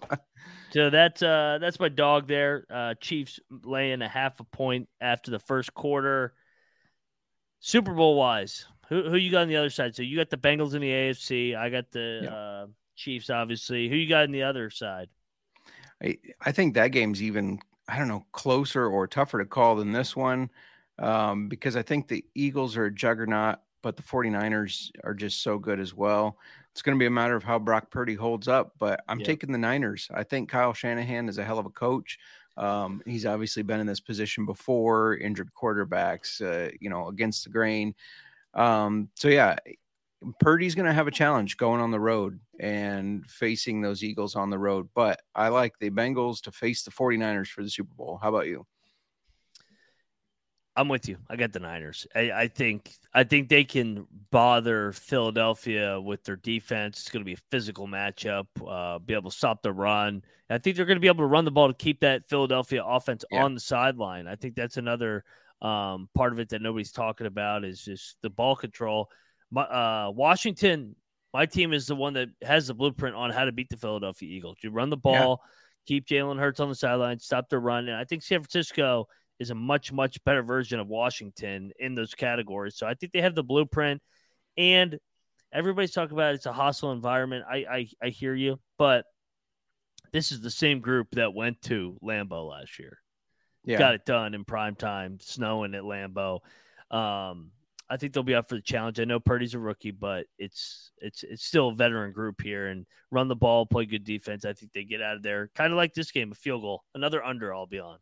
so 0.72 0.90
that's 0.90 1.22
uh 1.22 1.58
that's 1.60 1.80
my 1.80 1.88
dog 1.88 2.28
there. 2.28 2.66
Uh, 2.70 2.94
Chiefs 3.00 3.40
laying 3.64 4.02
a 4.02 4.08
half 4.08 4.40
a 4.40 4.44
point 4.44 4.88
after 5.00 5.30
the 5.30 5.38
first 5.38 5.72
quarter. 5.72 6.34
Super 7.60 7.94
Bowl 7.94 8.16
wise, 8.16 8.66
who 8.90 9.08
who 9.08 9.16
you 9.16 9.30
got 9.30 9.42
on 9.42 9.48
the 9.48 9.56
other 9.56 9.70
side? 9.70 9.94
So 9.96 10.02
you 10.02 10.16
got 10.18 10.28
the 10.30 10.36
Bengals 10.36 10.74
in 10.74 10.82
the 10.82 10.90
AFC. 10.90 11.56
I 11.56 11.70
got 11.70 11.90
the 11.90 12.20
Yeah. 12.24 12.34
uh, 12.34 12.66
Chiefs, 12.94 13.30
obviously. 13.30 13.88
Who 13.88 13.96
you 13.96 14.08
got 14.08 14.24
on 14.24 14.32
the 14.32 14.42
other 14.42 14.70
side? 14.70 15.08
I, 16.02 16.18
I 16.44 16.52
think 16.52 16.74
that 16.74 16.88
game's 16.88 17.22
even 17.22 17.58
I 17.88 17.98
don't 17.98 18.08
know 18.08 18.26
closer 18.32 18.86
or 18.86 19.06
tougher 19.06 19.38
to 19.38 19.46
call 19.46 19.76
than 19.76 19.92
this 19.92 20.14
one 20.14 20.50
um, 20.98 21.48
because 21.48 21.76
I 21.76 21.82
think 21.82 22.08
the 22.08 22.24
Eagles 22.34 22.76
are 22.76 22.86
a 22.86 22.92
juggernaut, 22.94 23.58
but 23.82 23.96
the 23.96 24.02
49ers 24.02 24.90
are 25.04 25.14
just 25.14 25.42
so 25.42 25.58
good 25.58 25.78
as 25.80 25.94
well. 25.94 26.38
It's 26.72 26.82
going 26.82 26.96
to 26.96 27.02
be 27.02 27.06
a 27.06 27.10
matter 27.10 27.36
of 27.36 27.42
how 27.44 27.58
Brock 27.58 27.90
Purdy 27.90 28.14
holds 28.14 28.48
up, 28.48 28.74
but 28.78 29.02
I'm 29.08 29.20
Yep. 29.20 29.26
taking 29.26 29.52
the 29.52 29.58
Niners. 29.58 30.08
I 30.12 30.24
think 30.24 30.48
Kyle 30.50 30.72
Shanahan 30.74 31.28
is 31.28 31.38
a 31.38 31.44
hell 31.44 31.58
of 31.58 31.66
a 31.66 31.70
coach. 31.70 32.18
Um, 32.56 33.02
he's 33.06 33.26
obviously 33.26 33.62
been 33.62 33.80
in 33.80 33.86
this 33.86 34.00
position 34.00 34.46
before, 34.46 35.16
injured 35.16 35.50
quarterbacks, 35.54 36.40
uh, 36.40 36.70
you 36.80 36.88
know, 36.90 37.08
against 37.08 37.44
the 37.44 37.50
grain. 37.50 37.94
Um, 38.54 39.10
so 39.14 39.28
yeah, 39.28 39.56
Purdy's 40.40 40.74
going 40.74 40.86
to 40.86 40.92
have 40.94 41.06
a 41.06 41.10
challenge 41.12 41.56
going 41.58 41.80
on 41.80 41.90
the 41.90 42.00
road 42.00 42.40
and 42.58 43.30
facing 43.30 43.80
those 43.82 44.02
Eagles 44.02 44.34
on 44.34 44.48
the 44.50 44.58
road. 44.58 44.88
But 44.94 45.20
I 45.34 45.48
like 45.48 45.78
the 45.78 45.90
Bengals 45.90 46.40
to 46.42 46.50
face 46.50 46.82
the 46.82 46.90
49ers 46.90 47.48
for 47.48 47.62
the 47.62 47.70
Super 47.70 47.92
Bowl. 47.94 48.18
How 48.22 48.30
about 48.30 48.46
you? 48.46 48.66
I'm 50.76 50.88
with 50.88 51.08
you. 51.08 51.16
I 51.30 51.36
got 51.36 51.52
the 51.52 51.60
Niners. 51.60 52.06
I, 52.14 52.30
I 52.32 52.48
think 52.48 52.92
I 53.14 53.24
think 53.24 53.48
they 53.48 53.64
can 53.64 54.06
bother 54.30 54.92
Philadelphia 54.92 55.98
with 56.00 56.22
their 56.24 56.36
defense. 56.36 57.00
It's 57.00 57.08
going 57.10 57.22
to 57.22 57.24
be 57.24 57.32
a 57.32 57.38
physical 57.50 57.86
matchup. 57.88 58.46
Uh, 58.66 58.98
be 58.98 59.14
able 59.14 59.30
to 59.30 59.36
stop 59.36 59.62
the 59.62 59.72
run. 59.72 60.22
I 60.50 60.58
think 60.58 60.76
they're 60.76 60.84
going 60.84 60.96
to 60.96 61.00
be 61.00 61.08
able 61.08 61.24
to 61.24 61.26
run 61.26 61.44
the 61.46 61.50
ball 61.50 61.68
to 61.68 61.74
keep 61.74 62.00
that 62.00 62.28
Philadelphia 62.28 62.84
offense 62.84 63.24
Yeah. 63.30 63.42
on 63.44 63.54
the 63.54 63.60
sideline. 63.60 64.28
I 64.28 64.36
think 64.36 64.54
that's 64.54 64.76
another 64.76 65.24
um, 65.62 66.08
part 66.14 66.32
of 66.32 66.38
it 66.38 66.50
that 66.50 66.60
nobody's 66.60 66.92
talking 66.92 67.26
about 67.26 67.64
is 67.64 67.82
just 67.82 68.16
the 68.22 68.28
ball 68.30 68.54
control. 68.54 69.10
My, 69.50 69.62
uh, 69.62 70.10
Washington, 70.14 70.94
my 71.32 71.46
team 71.46 71.72
is 71.72 71.86
the 71.86 71.96
one 71.96 72.12
that 72.14 72.28
has 72.42 72.66
the 72.66 72.74
blueprint 72.74 73.16
on 73.16 73.30
how 73.30 73.46
to 73.46 73.52
beat 73.52 73.70
the 73.70 73.78
Philadelphia 73.78 74.28
Eagles. 74.28 74.58
You 74.62 74.70
run 74.70 74.90
the 74.90 74.96
Yeah. 74.98 75.00
ball, 75.22 75.42
keep 75.86 76.06
Jalen 76.06 76.38
Hurts 76.38 76.60
on 76.60 76.68
the 76.68 76.74
sideline, 76.74 77.18
stop 77.18 77.48
the 77.48 77.58
run, 77.58 77.88
and 77.88 77.96
I 77.96 78.04
think 78.04 78.22
San 78.22 78.40
Francisco 78.40 79.08
is 79.38 79.50
a 79.50 79.54
much 79.54 79.92
much 79.92 80.22
better 80.24 80.42
version 80.42 80.80
of 80.80 80.88
Washington 80.88 81.72
in 81.78 81.94
those 81.94 82.14
categories. 82.14 82.76
So 82.76 82.86
I 82.86 82.94
think 82.94 83.12
they 83.12 83.20
have 83.20 83.34
the 83.34 83.44
blueprint, 83.44 84.02
and 84.56 84.98
everybody's 85.52 85.92
talking 85.92 86.16
about 86.16 86.34
it's 86.34 86.46
a 86.46 86.52
hostile 86.52 86.92
environment. 86.92 87.44
I 87.50 87.56
I, 87.56 87.88
I 88.02 88.08
hear 88.08 88.34
you, 88.34 88.58
but 88.78 89.04
this 90.12 90.32
is 90.32 90.40
the 90.40 90.50
same 90.50 90.80
group 90.80 91.08
that 91.12 91.34
went 91.34 91.60
to 91.62 91.98
Lambeau 92.02 92.48
last 92.48 92.78
year 92.78 92.98
Yeah. 93.64 93.78
got 93.78 93.94
it 93.94 94.06
done 94.06 94.34
in 94.34 94.44
prime 94.44 94.76
time, 94.76 95.18
snowing 95.20 95.74
at 95.74 95.82
Lambeau. 95.82 96.40
Um, 96.90 97.50
I 97.88 97.96
think 97.96 98.12
they'll 98.12 98.22
be 98.22 98.34
up 98.34 98.48
for 98.48 98.56
the 98.56 98.62
challenge. 98.62 98.98
I 98.98 99.04
know 99.04 99.20
Purdy's 99.20 99.54
a 99.54 99.58
rookie, 99.58 99.90
but 99.92 100.26
it's 100.38 100.90
it's 100.98 101.22
it's 101.24 101.44
still 101.44 101.68
a 101.68 101.74
veteran 101.74 102.12
group 102.12 102.40
here 102.42 102.68
and 102.68 102.86
run 103.10 103.28
the 103.28 103.36
ball, 103.36 103.66
play 103.66 103.86
good 103.86 104.04
defense. 104.04 104.44
I 104.44 104.52
think 104.54 104.72
they 104.72 104.84
get 104.84 105.02
out 105.02 105.16
of 105.16 105.22
there 105.22 105.50
kind 105.54 105.72
of 105.72 105.76
like 105.76 105.94
this 105.94 106.10
game, 106.10 106.32
a 106.32 106.34
field 106.34 106.62
goal, 106.62 106.84
another 106.94 107.22
under. 107.24 107.54
I'll 107.54 107.66
be 107.66 107.80
on. 107.80 107.98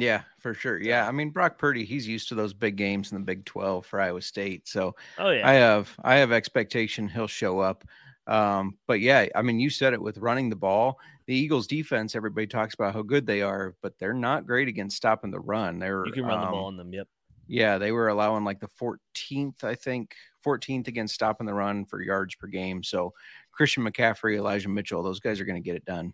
Yeah, 0.00 0.22
for 0.38 0.54
sure. 0.54 0.80
Yeah, 0.80 1.06
I 1.06 1.12
mean 1.12 1.30
Brock 1.30 1.58
Purdy, 1.58 1.84
he's 1.84 2.06
used 2.06 2.28
to 2.28 2.34
those 2.34 2.52
big 2.52 2.76
games 2.76 3.12
in 3.12 3.18
the 3.18 3.24
Big 3.24 3.44
12 3.44 3.86
for 3.86 4.00
Iowa 4.00 4.22
State. 4.22 4.68
So 4.68 4.94
Oh 5.18 5.30
yeah, 5.30 5.48
I 5.48 5.54
have 5.54 5.94
I 6.02 6.16
have 6.16 6.32
expectation 6.32 7.08
he'll 7.08 7.26
show 7.26 7.60
up. 7.60 7.84
Um, 8.26 8.76
but 8.86 9.00
yeah, 9.00 9.26
I 9.34 9.42
mean 9.42 9.58
you 9.58 9.70
said 9.70 9.94
it 9.94 10.02
with 10.02 10.18
running 10.18 10.50
the 10.50 10.56
ball. 10.56 10.98
The 11.26 11.34
Eagles 11.34 11.66
defense, 11.66 12.14
everybody 12.14 12.46
talks 12.46 12.74
about 12.74 12.94
how 12.94 13.02
good 13.02 13.26
they 13.26 13.42
are, 13.42 13.74
but 13.82 13.98
they're 13.98 14.14
not 14.14 14.46
great 14.46 14.68
against 14.68 14.96
stopping 14.96 15.30
the 15.30 15.40
run. 15.40 15.78
They're 15.78 16.06
you 16.06 16.12
can 16.12 16.24
run 16.24 16.40
the 16.40 16.46
um, 16.46 16.52
ball 16.52 16.64
on 16.66 16.76
them. 16.76 16.92
Yep. 16.92 17.08
Yeah, 17.48 17.78
they 17.78 17.92
were 17.92 18.08
allowing 18.08 18.44
like 18.44 18.60
the 18.60 18.68
14th, 18.80 19.64
I 19.64 19.74
think, 19.74 20.14
14th 20.44 20.86
against 20.86 21.14
stopping 21.14 21.46
the 21.46 21.54
run 21.54 21.86
for 21.86 22.02
yards 22.02 22.34
per 22.34 22.46
game. 22.46 22.82
So 22.82 23.14
Christian 23.52 23.84
McCaffrey, 23.84 24.36
Elijah 24.36 24.68
Mitchell, 24.68 25.02
those 25.02 25.18
guys 25.18 25.40
are 25.40 25.46
going 25.46 25.60
to 25.60 25.64
get 25.64 25.74
it 25.74 25.86
done. 25.86 26.12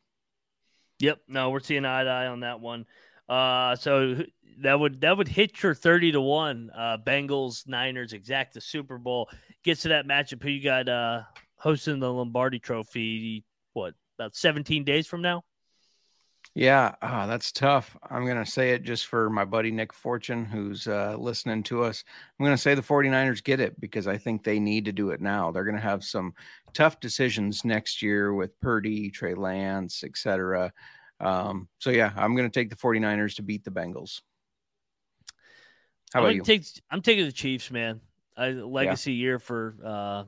Yep. 1.01 1.23
No, 1.27 1.51
we're 1.51 1.61
seeing 1.61 1.85
eye 1.85 2.05
to 2.05 2.11
eye 2.11 2.29
on 2.29 2.41
that 2.41 2.61
one. 2.61 2.87
Uh, 3.29 3.77
so 3.77 4.23
that 4.61 4.79
would 4.79 5.01
that 5.01 5.17
would 5.17 5.29
hit 5.29 5.63
your 5.63 5.75
thirty 5.75 6.13
to 6.13 6.21
one. 6.21 6.71
Uh, 6.77 6.99
Bengals 7.05 7.67
Niners 7.67 8.13
exact 8.13 8.55
the 8.55 8.61
Super 8.61 8.99
Bowl 8.99 9.29
gets 9.65 9.83
to 9.83 9.89
that 9.89 10.07
matchup. 10.07 10.43
Who 10.43 10.51
you 10.51 10.63
got 10.63 10.89
uh 10.89 11.23
hosting 11.57 12.01
the 12.01 12.13
Lombardi 12.13 12.59
Trophy? 12.59 13.45
What 13.73 13.95
about 14.19 14.37
seventeen 14.37 14.85
days 14.85 15.07
from 15.07 15.23
now? 15.23 15.45
Yeah, 16.57 16.95
ah, 17.03 17.27
that's 17.27 17.51
tough. 17.51 17.97
I'm 18.09 18.25
going 18.25 18.43
to 18.43 18.49
say 18.49 18.71
it 18.71 18.85
just 18.85 19.07
for 19.07 19.29
my 19.29 19.45
buddy 19.45 19.73
Nick 19.73 19.93
Fortune, 19.93 20.45
who's 20.45 20.87
uh, 20.87 21.17
listening 21.19 21.65
to 21.65 21.83
us. 21.83 22.05
I'm 22.39 22.45
going 22.45 22.57
to 22.57 22.63
say 22.63 22.77
the 22.77 22.83
49ers 22.83 23.43
get 23.43 23.59
it 23.59 23.81
because 23.81 24.07
I 24.07 24.19
think 24.19 24.45
they 24.45 24.61
need 24.61 24.85
to 24.85 24.93
do 24.93 25.11
it 25.11 25.21
now. 25.21 25.51
They're 25.51 25.65
going 25.65 25.75
to 25.75 25.81
have 25.81 26.05
some 26.05 26.33
tough 26.73 27.01
decisions 27.01 27.65
next 27.65 28.03
year 28.03 28.35
with 28.35 28.61
Purdy, 28.61 29.11
Trey 29.11 29.35
Lance, 29.35 30.05
etc. 30.05 30.73
Um, 31.25 31.69
so, 31.79 31.91
yeah, 31.91 32.13
I'm 32.17 32.37
going 32.37 32.51
to 32.51 32.61
take 32.61 32.71
the 32.71 32.77
49ers 32.77 33.37
to 33.37 33.43
beat 33.43 33.65
the 33.65 33.71
Bengals. 33.71 34.21
How 36.13 36.21
I'm 36.21 36.27
about 36.27 36.35
you? 36.37 36.43
Take, 36.43 36.65
I'm 36.91 37.03
taking 37.03 37.25
the 37.25 37.33
Chiefs, 37.33 37.71
man. 37.71 38.01
I, 38.37 38.51
legacy 38.51 39.13
year 39.13 39.39
for 39.39 39.77
uh, 39.85 40.25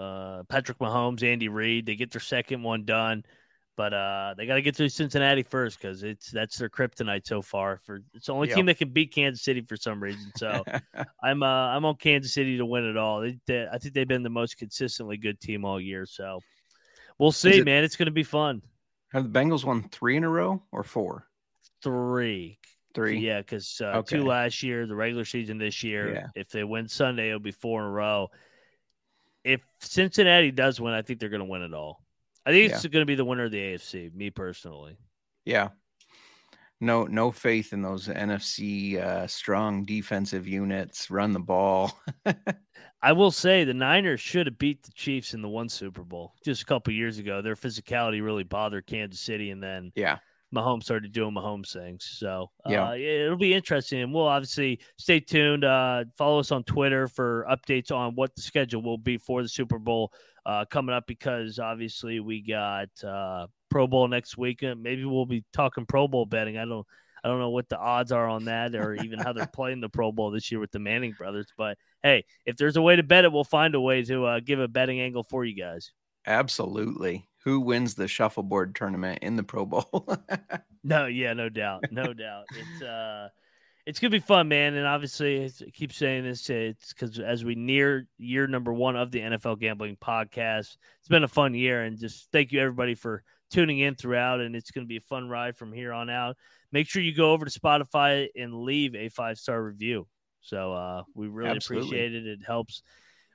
uh, 0.00 0.42
Patrick 0.44 0.78
Mahomes, 0.78 1.22
Andy 1.22 1.48
Reid. 1.48 1.86
They 1.86 1.96
get 1.96 2.10
their 2.10 2.20
second 2.20 2.62
one 2.62 2.84
done, 2.84 3.24
but 3.76 3.92
uh, 3.92 4.34
they 4.36 4.46
got 4.46 4.54
to 4.54 4.62
get 4.62 4.76
through 4.76 4.90
Cincinnati 4.90 5.42
first 5.42 5.80
because 5.80 6.02
it's 6.02 6.30
that's 6.30 6.58
their 6.58 6.68
kryptonite 6.68 7.26
so 7.26 7.40
far. 7.42 7.80
For 7.84 8.00
it's 8.14 8.26
the 8.26 8.34
only 8.34 8.48
Yep. 8.48 8.56
team 8.56 8.66
that 8.66 8.78
can 8.78 8.90
beat 8.90 9.14
Kansas 9.14 9.42
City 9.42 9.62
for 9.62 9.76
some 9.76 10.02
reason. 10.02 10.30
So 10.36 10.64
I'm 11.22 11.42
uh, 11.42 11.46
I'm 11.46 11.84
on 11.84 11.96
Kansas 11.96 12.34
City 12.34 12.58
to 12.58 12.66
win 12.66 12.84
it 12.84 12.96
all. 12.96 13.20
They, 13.22 13.38
they, 13.46 13.66
I 13.72 13.78
think 13.78 13.94
they've 13.94 14.06
been 14.06 14.22
the 14.22 14.30
most 14.30 14.58
consistently 14.58 15.16
good 15.16 15.40
team 15.40 15.64
all 15.64 15.80
year. 15.80 16.04
So 16.06 16.40
we'll 17.18 17.32
see, 17.32 17.58
it- 17.58 17.64
man. 17.64 17.84
It's 17.84 17.96
going 17.96 18.06
to 18.06 18.12
be 18.12 18.22
fun. 18.22 18.62
Have 19.12 19.30
the 19.30 19.38
Bengals 19.38 19.64
won 19.64 19.88
three 19.90 20.16
in 20.16 20.24
a 20.24 20.28
row 20.28 20.62
or 20.72 20.82
four? 20.82 21.26
Three. 21.82 22.58
Three. 22.94 23.18
Yeah, 23.20 23.38
because 23.38 23.80
uh, 23.80 23.98
Okay. 23.98 24.16
two 24.16 24.24
last 24.24 24.62
year, 24.62 24.86
the 24.86 24.96
regular 24.96 25.24
season 25.24 25.58
this 25.58 25.82
year. 25.82 26.12
Yeah. 26.14 26.26
If 26.34 26.50
they 26.50 26.64
win 26.64 26.88
Sunday, 26.88 27.28
it'll 27.28 27.38
be 27.38 27.52
four 27.52 27.82
in 27.82 27.86
a 27.86 27.90
row. 27.90 28.30
If 29.44 29.60
Cincinnati 29.80 30.50
does 30.50 30.80
win, 30.80 30.92
I 30.92 31.02
think 31.02 31.20
they're 31.20 31.28
going 31.28 31.40
to 31.40 31.48
win 31.48 31.62
it 31.62 31.72
all. 31.72 32.04
I 32.44 32.50
think 32.50 32.72
it's 32.72 32.82
going 32.86 33.02
to 33.02 33.06
be 33.06 33.14
the 33.14 33.24
winner 33.24 33.44
of 33.44 33.52
the 33.52 33.58
AFC. 33.58 34.12
Me 34.14 34.30
personally. 34.30 34.96
Yeah. 35.44 35.68
No, 36.80 37.04
no 37.04 37.30
faith 37.30 37.72
in 37.72 37.82
those 37.82 38.08
NFC 38.08 38.98
uh, 38.98 39.26
strong 39.26 39.84
defensive 39.84 40.48
units. 40.48 41.10
Run 41.10 41.32
the 41.32 41.40
ball. 41.40 41.92
I 43.02 43.12
will 43.12 43.30
say 43.30 43.64
the 43.64 43.74
Niners 43.74 44.20
should 44.20 44.46
have 44.46 44.58
beat 44.58 44.82
the 44.82 44.92
Chiefs 44.92 45.34
in 45.34 45.42
the 45.42 45.48
one 45.48 45.68
Super 45.68 46.02
Bowl 46.04 46.34
just 46.44 46.62
a 46.62 46.66
couple 46.66 46.92
years 46.92 47.18
ago. 47.18 47.42
Their 47.42 47.54
physicality 47.54 48.22
really 48.22 48.44
bothered 48.44 48.86
Kansas 48.86 49.20
City, 49.20 49.50
and 49.50 49.62
then 49.62 49.92
yeah. 49.94 50.18
Mahomes 50.54 50.84
started 50.84 51.12
doing 51.12 51.34
Mahomes 51.34 51.72
things. 51.72 52.04
So 52.04 52.50
Yeah. 52.66 52.88
uh, 52.88 52.94
it'll 52.94 53.36
be 53.36 53.54
interesting. 53.54 54.00
And 54.02 54.12
we'll 54.12 54.26
obviously 54.26 54.80
stay 54.96 55.20
tuned. 55.20 55.64
Uh, 55.64 56.04
follow 56.16 56.40
us 56.40 56.50
on 56.50 56.64
Twitter 56.64 57.08
for 57.08 57.46
updates 57.50 57.92
on 57.94 58.14
what 58.14 58.34
the 58.34 58.42
schedule 58.42 58.82
will 58.82 58.98
be 58.98 59.16
for 59.16 59.42
the 59.42 59.48
Super 59.48 59.78
Bowl 59.78 60.12
uh, 60.46 60.64
coming 60.64 60.94
up 60.94 61.06
because 61.06 61.58
obviously 61.58 62.20
we 62.20 62.42
got 62.42 62.88
uh, 63.04 63.46
Pro 63.70 63.86
Bowl 63.86 64.08
next 64.08 64.36
week. 64.36 64.62
Uh, 64.62 64.74
Maybe 64.76 65.04
we'll 65.04 65.26
be 65.26 65.44
talking 65.52 65.86
Pro 65.86 66.08
Bowl 66.08 66.26
betting. 66.26 66.58
I 66.58 66.64
don't. 66.64 66.86
I 67.22 67.28
don't 67.28 67.38
know 67.38 67.50
what 67.50 67.68
the 67.68 67.78
odds 67.78 68.12
are 68.12 68.26
on 68.26 68.46
that, 68.46 68.74
or 68.74 68.94
even 68.94 69.18
how 69.18 69.34
they're 69.34 69.46
playing 69.54 69.82
the 69.82 69.90
Pro 69.90 70.10
Bowl 70.10 70.30
this 70.30 70.50
year 70.50 70.58
with 70.58 70.72
the 70.72 70.78
Manning 70.78 71.12
brothers. 71.12 71.48
But 71.56 71.76
hey, 72.02 72.24
if 72.46 72.56
there's 72.56 72.76
a 72.76 72.82
way 72.82 72.96
to 72.96 73.02
bet 73.02 73.24
it, 73.24 73.32
we'll 73.32 73.44
find 73.44 73.74
a 73.74 73.80
way 73.80 74.02
to 74.04 74.24
uh, 74.24 74.40
give 74.40 74.58
a 74.58 74.68
betting 74.68 75.00
angle 75.00 75.22
for 75.22 75.44
you 75.44 75.54
guys. 75.54 75.92
Absolutely. 76.26 77.28
Who 77.44 77.60
wins 77.60 77.94
the 77.94 78.08
shuffleboard 78.08 78.74
tournament 78.74 79.18
in 79.22 79.36
the 79.36 79.42
Pro 79.42 79.66
Bowl? 79.66 80.18
No, 80.82 81.06
yeah, 81.06 81.34
no 81.34 81.50
doubt, 81.50 81.84
no 81.90 82.14
doubt. 82.14 82.44
It's 82.56 82.82
uh, 82.82 83.28
it's 83.84 83.98
gonna 83.98 84.10
be 84.10 84.18
fun, 84.18 84.48
man. 84.48 84.74
And 84.74 84.86
obviously, 84.86 85.44
I 85.44 85.50
keep 85.74 85.92
saying 85.92 86.24
this. 86.24 86.48
It's 86.48 86.94
because 86.94 87.18
as 87.18 87.44
we 87.44 87.54
near 87.54 88.06
year 88.16 88.46
number 88.46 88.72
one 88.72 88.96
of 88.96 89.10
the 89.10 89.20
NFL 89.20 89.60
Gambling 89.60 89.96
Podcast, 89.96 90.76
it's 90.98 91.08
been 91.08 91.24
a 91.24 91.28
fun 91.28 91.52
year, 91.52 91.82
and 91.82 91.98
just 91.98 92.28
thank 92.32 92.52
you 92.52 92.60
everybody 92.60 92.94
for 92.94 93.22
tuning 93.50 93.80
in 93.80 93.94
throughout. 93.94 94.40
And 94.40 94.56
it's 94.56 94.70
gonna 94.70 94.86
be 94.86 94.96
a 94.96 95.02
fun 95.02 95.28
ride 95.28 95.56
from 95.56 95.72
here 95.72 95.92
on 95.92 96.08
out. 96.08 96.36
Make 96.72 96.88
sure 96.88 97.02
you 97.02 97.14
go 97.14 97.32
over 97.32 97.44
to 97.44 97.60
Spotify 97.60 98.28
and 98.36 98.54
leave 98.62 98.94
a 98.94 99.08
five 99.08 99.38
star 99.38 99.62
review. 99.62 100.06
So 100.40 100.72
uh, 100.72 101.02
we 101.14 101.28
really 101.28 101.50
Absolutely. 101.50 101.88
appreciate 101.88 102.14
it. 102.14 102.26
It 102.26 102.40
helps. 102.46 102.82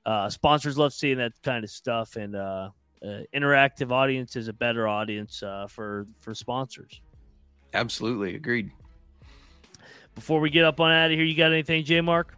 Uh, 0.06 0.30
sponsors 0.30 0.78
love 0.78 0.93
seeing 0.93 1.17
that 1.17 1.34
kind 1.43 1.63
of 1.63 1.69
stuff, 1.69 2.15
and 2.15 2.36
uh, 2.36 2.69
uh, 3.04 3.21
interactive 3.34 3.91
audience 3.91 4.36
is 4.36 4.47
a 4.47 4.54
better 4.54 4.88
audience 4.88 5.41
uh, 5.43 5.67
for 5.67 6.08
for 6.19 6.34
sponsors. 6.34 7.01
Absolutely. 7.73 8.36
Agreed. 8.36 8.71
Before 10.13 10.39
we 10.39 10.49
get 10.49 10.63
up 10.63 10.80
on 10.80 10.91
out 10.91 11.12
of 11.12 11.17
here, 11.17 11.25
you 11.25 11.36
got 11.36 11.51
anything, 11.51 11.84
J 11.84 12.01
Mark? 12.01 12.38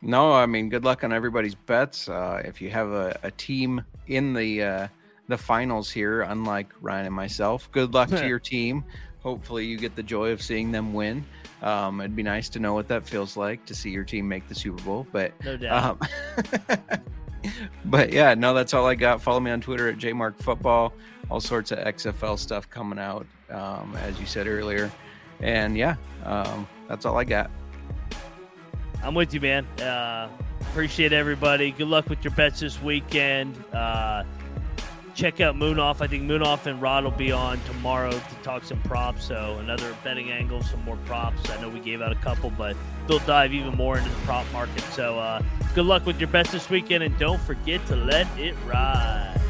No, 0.00 0.32
I 0.32 0.46
mean, 0.46 0.68
good 0.68 0.84
luck 0.84 1.04
on 1.04 1.12
everybody's 1.12 1.54
bets. 1.54 2.08
Uh, 2.08 2.40
if 2.44 2.60
you 2.60 2.70
have 2.70 2.88
a, 2.88 3.18
a 3.22 3.30
team 3.32 3.84
in 4.06 4.32
the 4.32 4.62
uh, 4.62 4.88
the 5.28 5.38
finals 5.38 5.90
here, 5.90 6.22
unlike 6.22 6.68
Ryan 6.80 7.06
and 7.06 7.14
myself, 7.14 7.70
good 7.72 7.94
luck 7.94 8.08
to 8.10 8.26
your 8.28 8.38
team. 8.38 8.84
Hopefully, 9.22 9.64
you 9.66 9.76
get 9.76 9.96
the 9.96 10.02
joy 10.02 10.30
of 10.30 10.40
seeing 10.40 10.70
them 10.70 10.94
win. 10.94 11.24
Um, 11.62 12.00
it'd 12.00 12.14
be 12.14 12.22
nice 12.22 12.48
to 12.50 12.60
know 12.60 12.74
what 12.74 12.86
that 12.88 13.06
feels 13.06 13.36
like 13.36 13.64
to 13.66 13.74
see 13.74 13.90
your 13.90 14.04
team 14.04 14.28
make 14.28 14.46
the 14.48 14.54
Super 14.54 14.82
Bowl. 14.82 15.06
But 15.10 15.32
No 15.44 15.56
doubt. 15.56 15.98
Um, 16.00 16.78
but 17.86 18.12
yeah, 18.12 18.34
no, 18.34 18.54
that's 18.54 18.72
all 18.74 18.86
I 18.86 18.94
got. 18.94 19.20
Follow 19.20 19.40
me 19.40 19.50
on 19.50 19.60
Twitter 19.60 19.88
at 19.88 19.98
jmarkfootball. 19.98 20.92
All 21.28 21.40
sorts 21.40 21.72
of 21.72 21.78
XFL 21.78 22.38
stuff 22.38 22.70
coming 22.70 23.00
out, 23.00 23.26
um, 23.50 23.96
as 23.96 24.20
you 24.20 24.26
said 24.26 24.46
earlier. 24.46 24.92
And 25.40 25.76
yeah, 25.76 25.96
um, 26.24 26.68
that's 26.88 27.04
all 27.04 27.16
I 27.18 27.24
got. 27.24 27.50
I'm 29.02 29.14
with 29.14 29.34
you, 29.34 29.40
man. 29.40 29.64
Uh, 29.80 30.28
appreciate 30.60 31.12
everybody. 31.12 31.72
Good 31.72 31.88
luck 31.88 32.08
with 32.08 32.22
your 32.22 32.32
bets 32.34 32.60
this 32.60 32.80
weekend. 32.80 33.56
Uh, 33.72 34.24
check 35.16 35.40
out 35.40 35.56
Moonoff. 35.56 36.02
I 36.02 36.06
think 36.06 36.24
Moonoff 36.24 36.66
and 36.66 36.80
Rod 36.80 37.02
will 37.04 37.10
be 37.10 37.32
on 37.32 37.58
tomorrow 37.64 38.10
to 38.10 38.34
talk 38.42 38.62
some 38.62 38.80
props. 38.82 39.24
So 39.24 39.56
another 39.58 39.96
betting 40.04 40.30
angle, 40.30 40.62
some 40.62 40.84
more 40.84 40.98
props. 41.06 41.50
I 41.50 41.60
know 41.60 41.70
we 41.70 41.80
gave 41.80 42.02
out 42.02 42.12
a 42.12 42.16
couple, 42.16 42.50
but 42.50 42.76
they'll 43.08 43.18
dive 43.20 43.54
even 43.54 43.74
more 43.74 43.96
into 43.96 44.10
the 44.10 44.16
prop 44.16 44.46
market. 44.52 44.82
So 44.92 45.18
uh, 45.18 45.42
good 45.74 45.86
luck 45.86 46.04
with 46.04 46.20
your 46.20 46.28
bets 46.28 46.52
this 46.52 46.68
weekend, 46.68 47.02
and 47.02 47.18
don't 47.18 47.40
forget 47.40 47.84
to 47.86 47.96
let 47.96 48.26
it 48.38 48.54
ride. 48.66 49.45